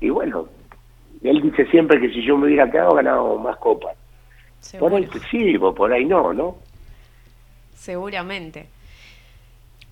[0.02, 0.48] Y bueno,
[1.22, 3.96] él dice siempre que si yo me hubiera quedado, ganado más copas.
[4.80, 6.58] Por ahí sí, por ahí no, ¿no?
[7.88, 8.68] seguramente.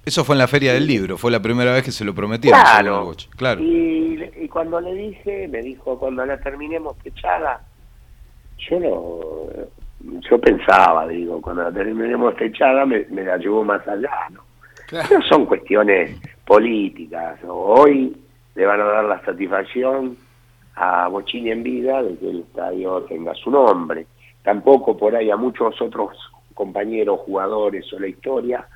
[0.05, 2.61] Eso fue en la Feria del Libro, fue la primera vez que se lo prometieron.
[2.61, 3.11] Claro.
[3.35, 3.61] Claro.
[3.61, 7.61] Y, y cuando le dije, me dijo, cuando la terminemos techada,
[8.57, 14.29] yo no, yo pensaba, digo, cuando la terminemos techada me, me la llevo más allá,
[14.31, 14.43] ¿no?
[15.29, 17.43] Son cuestiones políticas.
[17.43, 17.55] ¿no?
[17.55, 18.15] Hoy
[18.53, 20.17] le van a dar la satisfacción
[20.75, 24.05] a Bochini en vida de que el estadio tenga su nombre.
[24.43, 26.17] Tampoco por ahí a muchos otros
[26.53, 28.67] compañeros, jugadores o la historia,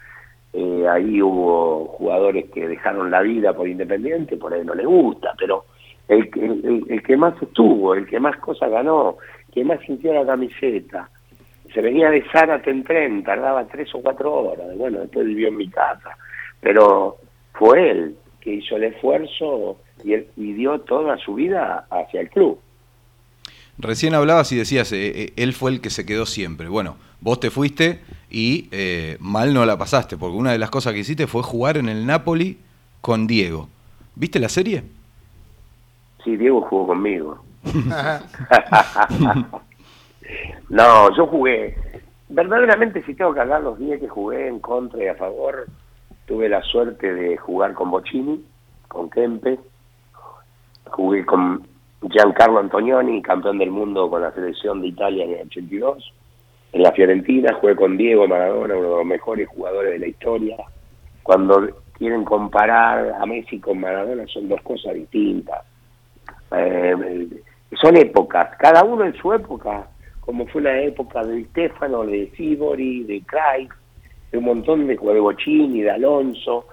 [0.53, 5.33] eh, ahí hubo jugadores que dejaron la vida por Independiente, por ahí no les gusta,
[5.37, 5.65] pero
[6.07, 10.13] el, el, el que más estuvo, el que más cosas ganó, el que más sintió
[10.13, 11.09] la camiseta,
[11.73, 15.57] se venía de Zárate en tren, tardaba tres o cuatro horas, bueno, después vivió en
[15.57, 16.17] mi casa,
[16.59, 17.17] pero
[17.53, 22.29] fue él que hizo el esfuerzo y, él- y dio toda su vida hacia el
[22.29, 22.59] club.
[23.77, 26.67] Recién hablabas y decías, eh, eh, él fue el que se quedó siempre.
[26.67, 30.93] Bueno, vos te fuiste y eh, mal no la pasaste, porque una de las cosas
[30.93, 32.57] que hiciste fue jugar en el Napoli
[33.01, 33.67] con Diego.
[34.15, 34.83] ¿Viste la serie?
[36.23, 37.39] Sí, Diego jugó conmigo.
[40.69, 41.75] no, yo jugué.
[42.29, 45.67] Verdaderamente, si tengo que hablar los días que jugué en contra y a favor,
[46.25, 48.45] tuve la suerte de jugar con Bocini,
[48.87, 49.59] con Kempe,
[50.85, 51.67] jugué con
[52.07, 56.13] Giancarlo Antonioni, campeón del mundo con la selección de Italia en el 82.
[56.71, 60.57] En la Fiorentina jugué con Diego Maradona, uno de los mejores jugadores de la historia.
[61.23, 61.67] Cuando
[61.97, 65.63] quieren comparar a Messi con Maradona son dos cosas distintas.
[66.55, 67.27] Eh,
[67.79, 69.87] son épocas, cada uno en su época,
[70.21, 73.71] como fue la época de Stefano, de Sibori, de Cruyff,
[74.31, 76.65] de un montón de jugadores, de Bocini, de Alonso,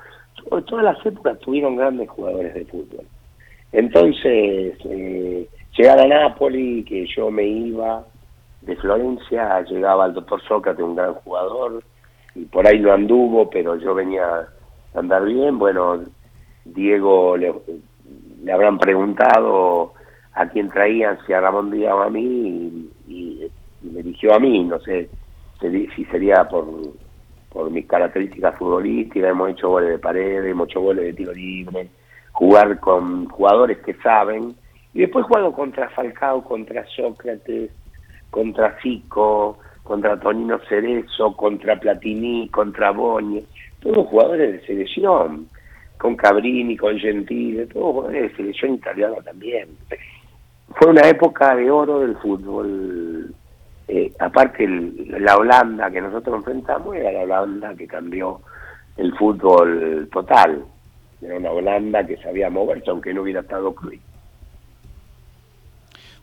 [0.48, 3.04] to- todas las épocas tuvieron grandes jugadores de fútbol.
[3.72, 8.04] Entonces, eh, llegar a Nápoli, que yo me iba
[8.66, 11.82] de Florencia, llegaba el doctor Sócrates, un gran jugador,
[12.34, 16.00] y por ahí no anduvo, pero yo venía a andar bien, bueno,
[16.64, 17.54] Diego le,
[18.42, 19.92] le habrán preguntado
[20.34, 23.46] a quién traían, si a Ramón Díaz o a mí, y,
[23.82, 25.08] me eligió a mí, no sé
[25.60, 26.66] si sería por,
[27.50, 31.88] por mis características futbolísticas, hemos hecho goles de pared, hemos hecho goles de tiro libre,
[32.32, 34.54] jugar con jugadores que saben
[34.92, 37.70] Y después jugado contra Falcao, contra Sócrates,
[38.36, 43.42] contra Fico, contra Tonino Cerezo, contra Platini, contra Boni,
[43.80, 45.48] todos jugadores de selección,
[45.96, 49.70] con Cabrini, con Gentile, todos jugadores de selección italiana también.
[50.68, 53.34] Fue una época de oro del fútbol.
[53.88, 58.40] Eh, aparte, la Holanda que nosotros enfrentamos era la Holanda que cambió
[58.98, 60.62] el fútbol total.
[61.22, 64.02] Era una Holanda que sabía moverse, aunque no hubiera estado Cruyff.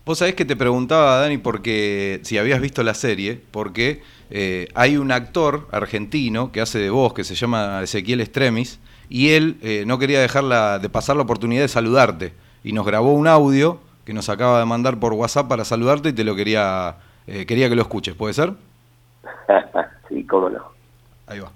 [0.05, 4.97] Vos sabés que te preguntaba, Dani, porque si habías visto la serie, porque eh, hay
[4.97, 8.79] un actor argentino que hace de voz, que se llama Ezequiel Estremis,
[9.09, 12.33] y él eh, no quería dejar la- de pasar la oportunidad de saludarte.
[12.65, 16.13] Y nos grabó un audio que nos acaba de mandar por WhatsApp para saludarte y
[16.13, 16.97] te lo quería,
[17.27, 18.53] eh, quería que lo escuches, ¿puede ser?
[20.09, 20.59] sí, cómo no.
[21.27, 21.51] Ahí va.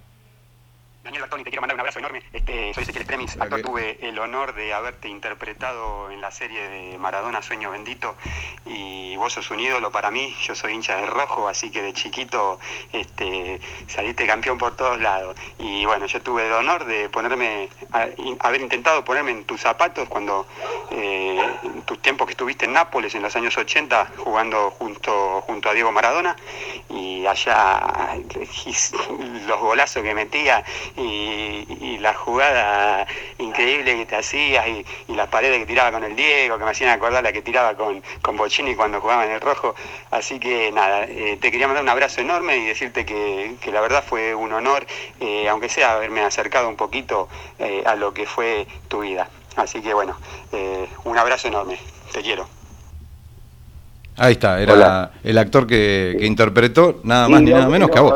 [1.08, 2.22] Daniel Bertoni, te quiero mandar un abrazo enorme.
[2.34, 3.62] Este, soy Ezequiel Premis, actor.
[3.62, 8.18] Tuve el honor de haberte interpretado en la serie de Maradona Sueño Bendito
[8.66, 10.36] y vos sos un ídolo para mí.
[10.43, 12.60] Yo soy hincha del rojo, así que de chiquito
[12.91, 15.38] este, saliste campeón por todos lados.
[15.60, 19.62] Y bueno, yo tuve el honor de ponerme, a- in- haber intentado ponerme en tus
[19.62, 20.45] zapatos cuando
[20.91, 25.70] eh, en tus tiempos que estuviste en Nápoles en los años 80 jugando junto, junto
[25.70, 26.36] a Diego Maradona
[26.89, 28.14] y allá
[29.47, 30.66] los golazos que metía
[30.97, 33.05] y, y la jugada
[33.37, 36.71] increíble que te hacías y, y las paredes que tiraba con el Diego, que me
[36.71, 39.75] hacían acordar la que tiraba con, con Bocini cuando jugaba en el rojo.
[40.11, 43.81] Así que nada, eh, te quería mandar un abrazo enorme y decirte que, que la
[43.81, 44.85] verdad fue un honor,
[45.19, 47.29] eh, aunque sea haberme acercado un poquito
[47.59, 49.29] eh, a lo que fue tu vida.
[49.55, 50.17] Así que bueno,
[50.51, 51.77] eh, un abrazo enorme,
[52.11, 52.47] te quiero.
[54.19, 55.11] Ahí está, era Hola.
[55.23, 58.15] el actor que, que interpretó nada Sí, más ni nada menos que a vos.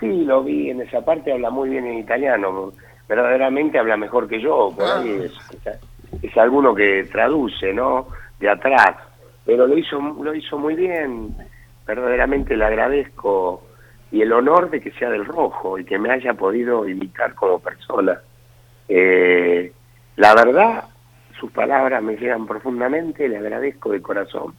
[0.00, 2.72] Sí, lo vi en esa parte, habla muy bien en italiano,
[3.08, 5.00] verdaderamente habla mejor que yo, por Ah.
[5.00, 5.32] ahí es,
[5.64, 8.08] es- es alguno que traduce, ¿no?
[8.38, 8.96] De atrás,
[9.44, 11.34] pero lo hizo, lo hizo muy bien,
[11.86, 13.62] verdaderamente le agradezco
[14.12, 17.58] y el honor de que sea del rojo y que me haya podido imitar como
[17.60, 18.18] persona.
[18.88, 19.72] Eh,
[20.16, 20.84] la verdad,
[21.38, 24.54] sus palabras me llegan profundamente, le agradezco de corazón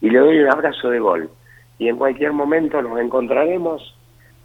[0.00, 1.30] y le doy un abrazo de gol.
[1.78, 3.96] Y en cualquier momento nos encontraremos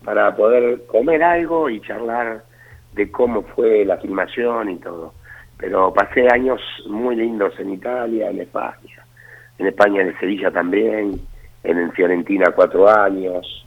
[0.04, 2.43] para poder comer algo y charlar
[2.93, 5.14] de cómo fue la filmación y todo.
[5.58, 9.06] Pero pasé años muy lindos en Italia, en España,
[9.58, 11.20] en España, en Sevilla también,
[11.64, 13.66] en Fiorentina cuatro años,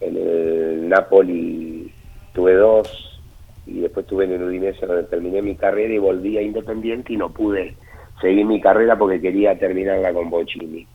[0.00, 1.92] en el Napoli
[2.32, 3.20] tuve dos
[3.66, 7.16] y después estuve en el Udinese donde terminé mi carrera y volví a Independiente y
[7.16, 7.74] no pude
[8.20, 10.86] seguir mi carrera porque quería terminarla con Bocini.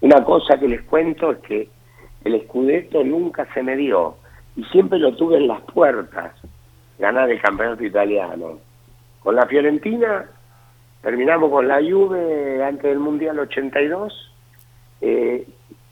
[0.00, 1.68] Una cosa que les cuento es que
[2.24, 4.16] el Scudetto nunca se me dio
[4.56, 6.32] y siempre lo tuve en las puertas,
[6.98, 8.58] ganar el campeonato italiano.
[9.20, 10.26] Con la Fiorentina
[11.02, 14.32] terminamos con la Juve antes del Mundial 82,
[15.00, 15.46] eh,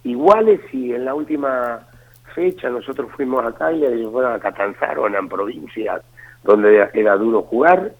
[0.05, 1.87] iguales y en la última
[2.35, 6.03] fecha nosotros fuimos a Cagliari, ellos fueron a Catanzaro, eran provincias
[6.45, 7.93] donde era, duro jugar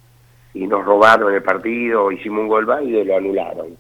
[0.55, 3.77] y nos robaron el partido, hicimos un gol y lo anularon.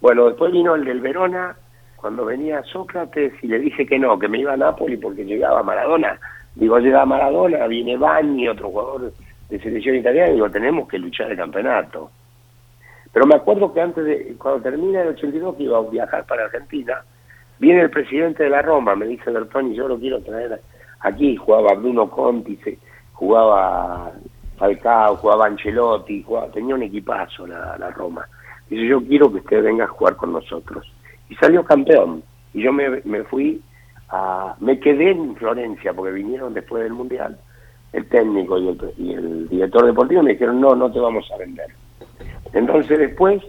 [0.00, 1.56] Bueno, después vino el del Verona,
[2.00, 5.62] cuando venía Sócrates y le dije que no, que me iba a Nápoles porque llegaba
[5.62, 6.18] Maradona.
[6.54, 9.12] Digo, llega Maradona, viene Bani, otro jugador
[9.48, 12.10] de selección italiana, digo, tenemos que luchar el campeonato.
[13.12, 16.44] Pero me acuerdo que antes de, cuando termina el 82, que iba a viajar para
[16.44, 17.02] Argentina,
[17.58, 20.60] viene el presidente de la Roma, me dice Bertoni, yo lo quiero traer
[21.00, 22.58] aquí, jugaba Bruno Conti,
[23.12, 24.12] jugaba
[24.56, 28.24] Falcao, jugaba Ancelotti, jugaba, tenía un equipazo la, la Roma.
[28.68, 30.86] Dice, yo quiero que usted venga a jugar con nosotros.
[31.28, 32.22] Y salió campeón.
[32.54, 33.60] Y yo me, me fui
[34.10, 34.56] a...
[34.60, 37.38] Me quedé en Florencia, porque vinieron después del Mundial
[37.92, 41.68] el técnico y el, director deportivo me dijeron, no, no te vamos a vender.
[42.52, 43.42] Entonces después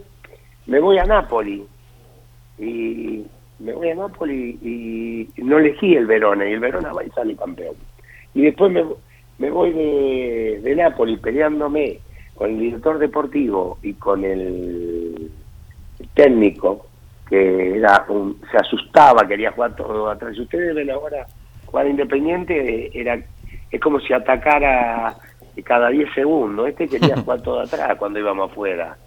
[0.65, 1.65] me voy a Nápoli
[2.57, 3.25] y
[3.59, 7.35] me voy a Nápoli y no elegí el Verona y el Verona va y sale
[7.35, 7.75] campeón.
[8.33, 8.85] Y después me,
[9.39, 11.99] me voy de, de Nápoli peleándome
[12.35, 15.31] con el director deportivo y con el
[16.13, 16.85] técnico
[17.29, 20.35] que era un- se asustaba, quería jugar todo atrás.
[20.35, 21.25] Si ustedes ven ahora
[21.65, 23.19] jugar Independiente, era
[23.71, 25.15] es como si atacara
[25.63, 26.67] cada 10 segundos.
[26.69, 28.97] Este quería jugar todo atrás cuando íbamos afuera.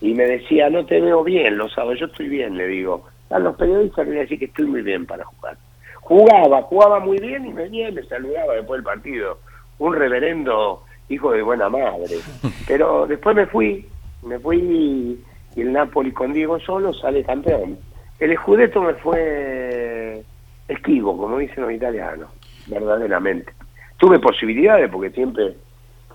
[0.00, 3.04] Y me decía, no te veo bien, lo sabes, yo estoy bien, le digo.
[3.28, 5.56] A los periodistas le decía que estoy muy bien para jugar.
[6.00, 9.38] Jugaba, jugaba muy bien y venía y me saludaba después del partido.
[9.78, 12.16] Un reverendo hijo de buena madre.
[12.66, 13.86] Pero después me fui,
[14.22, 15.22] me fui
[15.56, 17.78] y el Napoli con Diego solo sale campeón.
[18.18, 20.22] El Scudetto me fue
[20.68, 22.28] esquivo, como dicen los italianos,
[22.66, 23.52] verdaderamente.
[23.96, 25.54] Tuve posibilidades porque siempre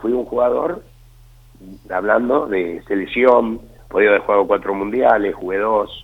[0.01, 0.83] fui un jugador
[1.89, 3.59] hablando de selección,
[3.89, 6.03] podía haber jugado cuatro mundiales, jugué dos.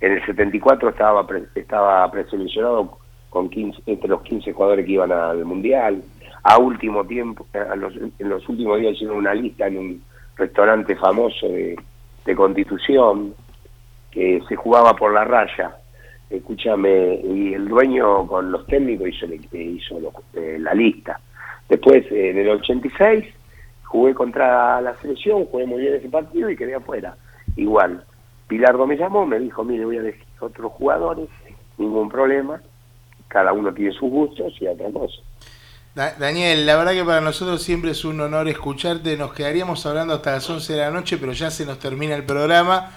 [0.00, 5.12] En el 74 estaba pre- estaba preseleccionado con 15, entre los 15 jugadores que iban
[5.12, 6.02] al mundial.
[6.42, 10.02] A último tiempo, a los- en los últimos días hicieron una lista en un
[10.36, 11.76] restaurante famoso de,
[12.24, 13.34] de Constitución
[14.10, 15.76] que se jugaba por la raya.
[16.28, 21.18] Escúchame, y el dueño con los técnicos hizo, hizo lo- eh, la lista.
[21.68, 23.24] Después, eh, en el 86,
[23.84, 27.16] jugué contra la selección, jugué muy bien ese partido y quedé afuera.
[27.56, 28.04] Igual,
[28.46, 31.28] Pilardo me llamó, me dijo, mire, voy a elegir otros jugadores,
[31.78, 32.60] ningún problema,
[33.28, 35.20] cada uno tiene sus gustos y otra cosa.
[35.94, 39.16] Da- Daniel, la verdad que para nosotros siempre es un honor escucharte.
[39.16, 42.24] Nos quedaríamos hablando hasta las 11 de la noche, pero ya se nos termina el
[42.24, 42.92] programa.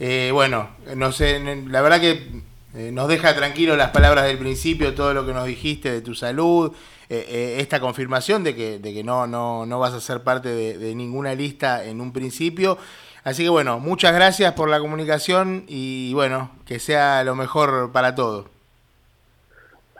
[0.00, 1.38] Eh, bueno, no sé,
[1.68, 2.42] la verdad que
[2.74, 6.14] eh, nos deja tranquilos las palabras del principio, todo lo que nos dijiste de tu
[6.14, 6.72] salud,
[7.08, 10.48] eh, eh, esta confirmación de que, de que no, no, no vas a ser parte
[10.48, 12.76] de, de ninguna lista en un principio.
[13.22, 18.16] Así que bueno, muchas gracias por la comunicación y bueno, que sea lo mejor para
[18.16, 18.46] todos.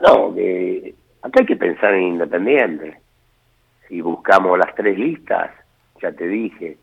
[0.01, 0.72] No, que
[1.23, 2.99] acá hay que pensar en Independiente.
[3.87, 5.51] Si buscamos las tres listas,
[6.01, 6.77] ya te dije,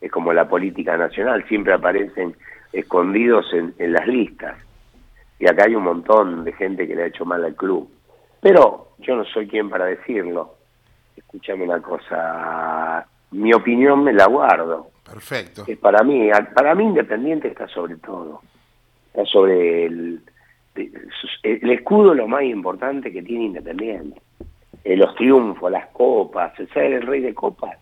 [0.00, 2.34] es como la política nacional, siempre aparecen
[2.72, 4.56] escondidos en, en las listas.
[5.38, 7.88] Y acá hay un montón de gente que le ha hecho mal al club.
[8.40, 10.54] Pero yo no soy quien para decirlo.
[11.16, 14.88] Escúchame una cosa, mi opinión me la guardo.
[15.04, 15.64] Perfecto.
[15.66, 18.40] Eh, para mí, para mí Independiente está sobre todo.
[19.08, 20.22] Está sobre el,
[20.74, 24.20] el escudo, lo más importante que tiene Independiente.
[24.84, 27.78] Eh, los triunfos, las copas, el ser el rey de copas.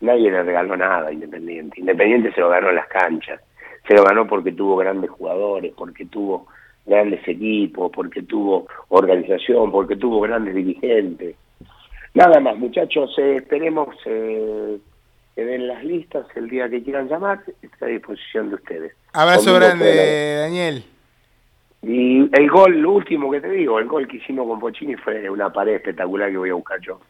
[0.00, 1.80] Nadie le regaló nada a Independiente.
[1.80, 3.40] Independiente se lo ganó en las canchas.
[3.86, 6.46] Se lo ganó porque tuvo grandes jugadores, porque tuvo
[6.86, 11.36] grandes equipos, porque tuvo organización, porque tuvo grandes dirigentes.
[12.14, 14.78] Nada más, muchachos, eh, esperemos eh,
[15.34, 18.92] que den las listas el día que quieran llamar, está a disposición de ustedes.
[19.12, 20.84] Abrazo Conmigo grande, Daniel.
[21.82, 25.28] Y el gol, lo último que te digo, el gol que hicimos con Pochini fue
[25.30, 27.00] una pared espectacular que voy a buscar yo.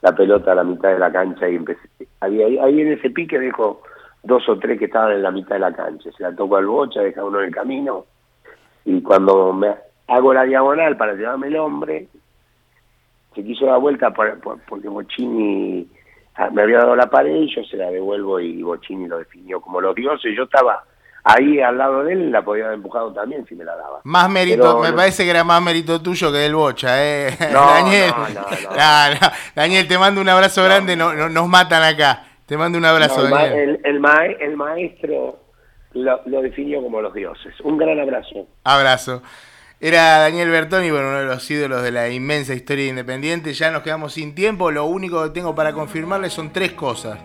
[0.00, 1.80] La pelota a la mitad de la cancha y empecé.
[2.20, 3.82] Ahí, ahí, ahí en ese pique dejo
[4.22, 6.10] dos o tres que estaban en la mitad de la cancha.
[6.12, 8.04] Se la toco al bocha, deja uno en el camino.
[8.84, 9.74] Y cuando me
[10.08, 12.08] hago la diagonal para llevarme el hombre,
[13.34, 15.86] se quiso dar vuelta por- por- porque Bochini
[16.36, 19.60] ah, me había dado la pared y yo se la devuelvo y Bochini lo definió
[19.60, 20.34] como los dioses.
[20.36, 20.84] Yo estaba
[21.24, 24.00] ahí al lado de él, la podía haber empujado también si me la daba.
[24.04, 27.36] Más mérito, Pero me no- parece que era más mérito tuyo que del Bocha, eh.
[27.52, 28.12] No, Daniel.
[28.16, 29.28] no.
[29.54, 32.24] Daniel, te mando un abrazo grande, no, no- nos matan acá.
[32.46, 33.80] Te mando un abrazo, el, ma- Daniel.
[33.84, 35.38] el- el ma- el maestro
[35.94, 37.54] lo, lo definió como los dioses.
[37.62, 38.46] Un gran abrazo.
[38.64, 39.22] Abrazo.
[39.80, 43.52] Era Daniel Bertoni, bueno, uno de los ídolos de la inmensa historia de Independiente.
[43.52, 44.70] Ya nos quedamos sin tiempo.
[44.70, 47.18] Lo único que tengo para confirmarles son tres cosas.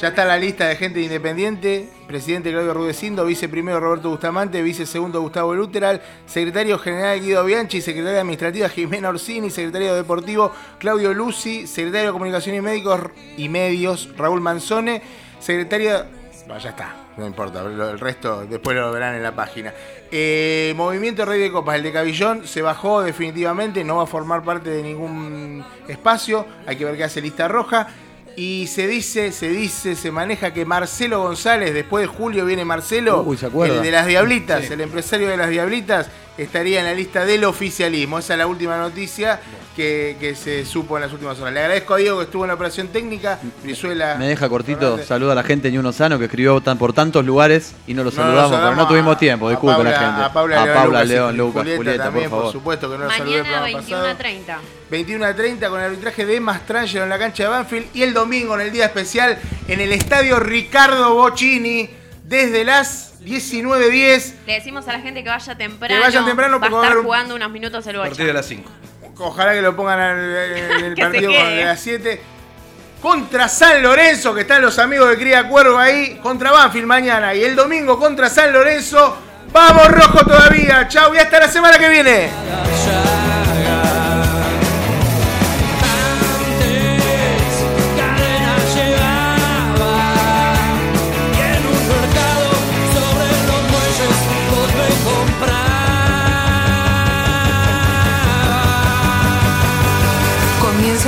[0.00, 1.88] Ya está la lista de gente de Independiente.
[2.06, 8.68] Presidente Claudio Rudecindo, viceprimero Roberto Bustamante, vicesegundo Gustavo Luteral, secretario general Guido Bianchi, secretaria administrativa
[8.68, 13.00] Jimena Orsini, secretario deportivo Claudio Luci, secretario de Comunicación y Médicos
[13.38, 15.02] y Medios Raúl Manzone,
[15.40, 16.04] secretario
[16.46, 19.74] bueno, ya está, no importa, el resto después lo verán en la página.
[20.12, 24.44] Eh, Movimiento Rey de Copas, el de Cabillón, se bajó definitivamente, no va a formar
[24.44, 27.88] parte de ningún espacio, hay que ver qué hace lista roja.
[28.36, 33.22] Y se dice, se dice, se maneja que Marcelo González, después de julio viene Marcelo,
[33.22, 33.76] Uy, ¿se acuerda?
[33.76, 36.08] el de las Diablitas, el empresario de las Diablitas,
[36.38, 38.18] estaría en la lista del oficialismo.
[38.18, 39.40] Esa es la última noticia
[39.74, 41.52] que, que se supo en las últimas horas.
[41.54, 44.14] Le agradezco a Diego que estuvo en la operación técnica, Brizuela.
[44.16, 47.24] Me deja cortito, saluda a la gente de Ñuno Sano que escribió tan, por tantos
[47.24, 50.22] lugares y no lo No, saludamos, pero no tuvimos a- tiempo, a disculpen la gente.
[50.22, 52.52] A Paula, León, Paula, Lucas, León, Lucas, Julieta, Julieta, también, por favor.
[52.52, 54.02] supuesto que no lo saludé el Mañana programa pasado.
[54.02, 54.58] 21 a 30.
[54.90, 58.14] 21 a 30 con el arbitraje de Mastrangelo en la cancha de Banfield y el
[58.14, 61.90] domingo en el día especial en el estadio Ricardo Bocini
[62.24, 64.34] desde las 19.10.
[64.46, 65.94] Le decimos a la gente que vaya temprano.
[65.94, 68.10] Que vayan temprano va a porque va a estar jugando unos minutos el A bocha.
[68.10, 68.70] partir de las 5.
[69.18, 70.36] Ojalá que lo pongan en
[70.78, 72.20] en el partido de las 7.
[73.02, 76.18] Contra San Lorenzo, que están los amigos de Cría Cuervo ahí.
[76.22, 77.34] Contra Banfield mañana.
[77.34, 79.18] Y el domingo contra San Lorenzo.
[79.52, 80.86] ¡Vamos rojo todavía!
[80.88, 81.14] ¡Chau!
[81.14, 82.30] Y hasta la semana que viene.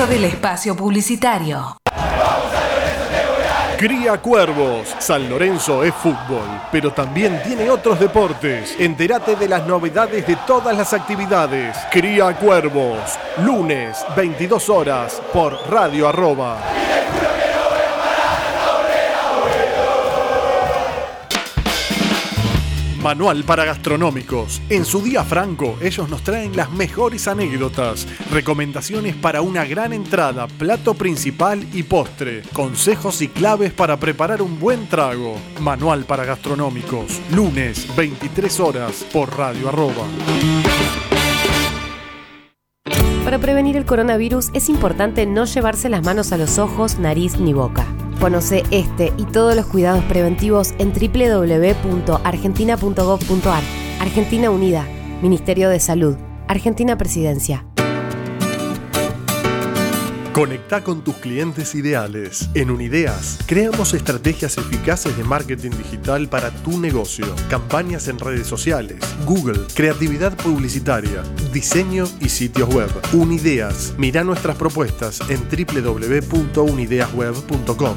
[0.07, 1.77] Del espacio publicitario.
[3.77, 4.95] Cría Cuervos.
[4.99, 8.77] San Lorenzo es fútbol, pero también tiene otros deportes.
[8.79, 11.77] Entérate de las novedades de todas las actividades.
[11.91, 13.19] Cría Cuervos.
[13.45, 16.59] Lunes, 22 horas, por Radio Arroba.
[23.03, 24.61] Manual para gastronómicos.
[24.69, 30.49] En su día franco, ellos nos traen las mejores anécdotas, recomendaciones para una gran entrada,
[30.49, 35.37] plato principal y postre, consejos y claves para preparar un buen trago.
[35.61, 37.21] Manual para gastronómicos.
[37.33, 40.05] Lunes, 23 horas, por Radio Arroba.
[43.25, 47.53] Para prevenir el coronavirus es importante no llevarse las manos a los ojos, nariz ni
[47.53, 47.87] boca.
[48.21, 53.63] Conoce este y todos los cuidados preventivos en www.argentina.gov.ar.
[54.01, 54.85] Argentina Unida,
[55.23, 56.17] Ministerio de Salud,
[56.49, 57.65] Argentina Presidencia.
[60.39, 62.49] Conecta con tus clientes ideales.
[62.55, 68.99] En Unideas, creamos estrategias eficaces de marketing digital para tu negocio, campañas en redes sociales,
[69.27, 72.89] Google, creatividad publicitaria, diseño y sitios web.
[73.13, 77.97] Unideas, mira nuestras propuestas en www.unideasweb.com.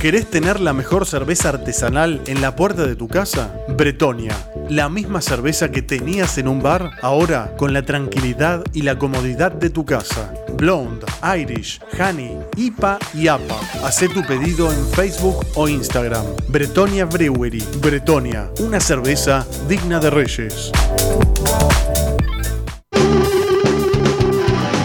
[0.00, 3.54] ¿Querés tener la mejor cerveza artesanal en la puerta de tu casa?
[3.68, 4.34] Bretonia,
[4.68, 9.52] la misma cerveza que tenías en un bar, ahora con la tranquilidad y la comodidad
[9.52, 10.32] de tu casa.
[10.56, 11.06] Blonde,
[11.38, 13.58] Irish, Honey, IPA y APA.
[13.84, 16.24] Haz tu pedido en Facebook o Instagram.
[16.48, 17.64] Bretonia Brewery.
[17.80, 20.72] Bretonia, una cerveza digna de reyes.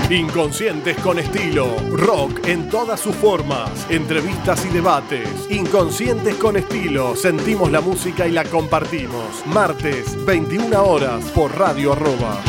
[0.09, 5.29] Inconscientes con estilo, rock en todas sus formas, entrevistas y debates.
[5.51, 9.45] Inconscientes con estilo, sentimos la música y la compartimos.
[9.45, 12.41] Martes, 21 horas por Radio Arroba.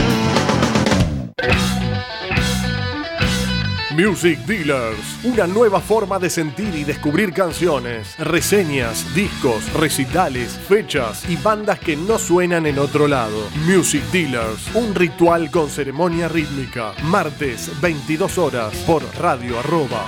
[3.95, 11.35] Music Dealers, una nueva forma de sentir y descubrir canciones, reseñas, discos, recitales, fechas y
[11.37, 13.49] bandas que no suenan en otro lado.
[13.67, 16.93] Music Dealers, un ritual con ceremonia rítmica.
[17.03, 20.07] Martes, 22 horas por Radio Arroba.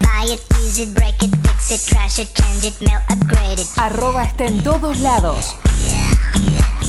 [0.00, 3.68] Buy it, use it, break it, fix it, trash it, change it, mail, upgrade it.
[3.76, 5.54] Arroba está en todos lados.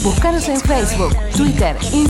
[0.04, 2.02] Búscanos en Facebook, Twitter, Instagram.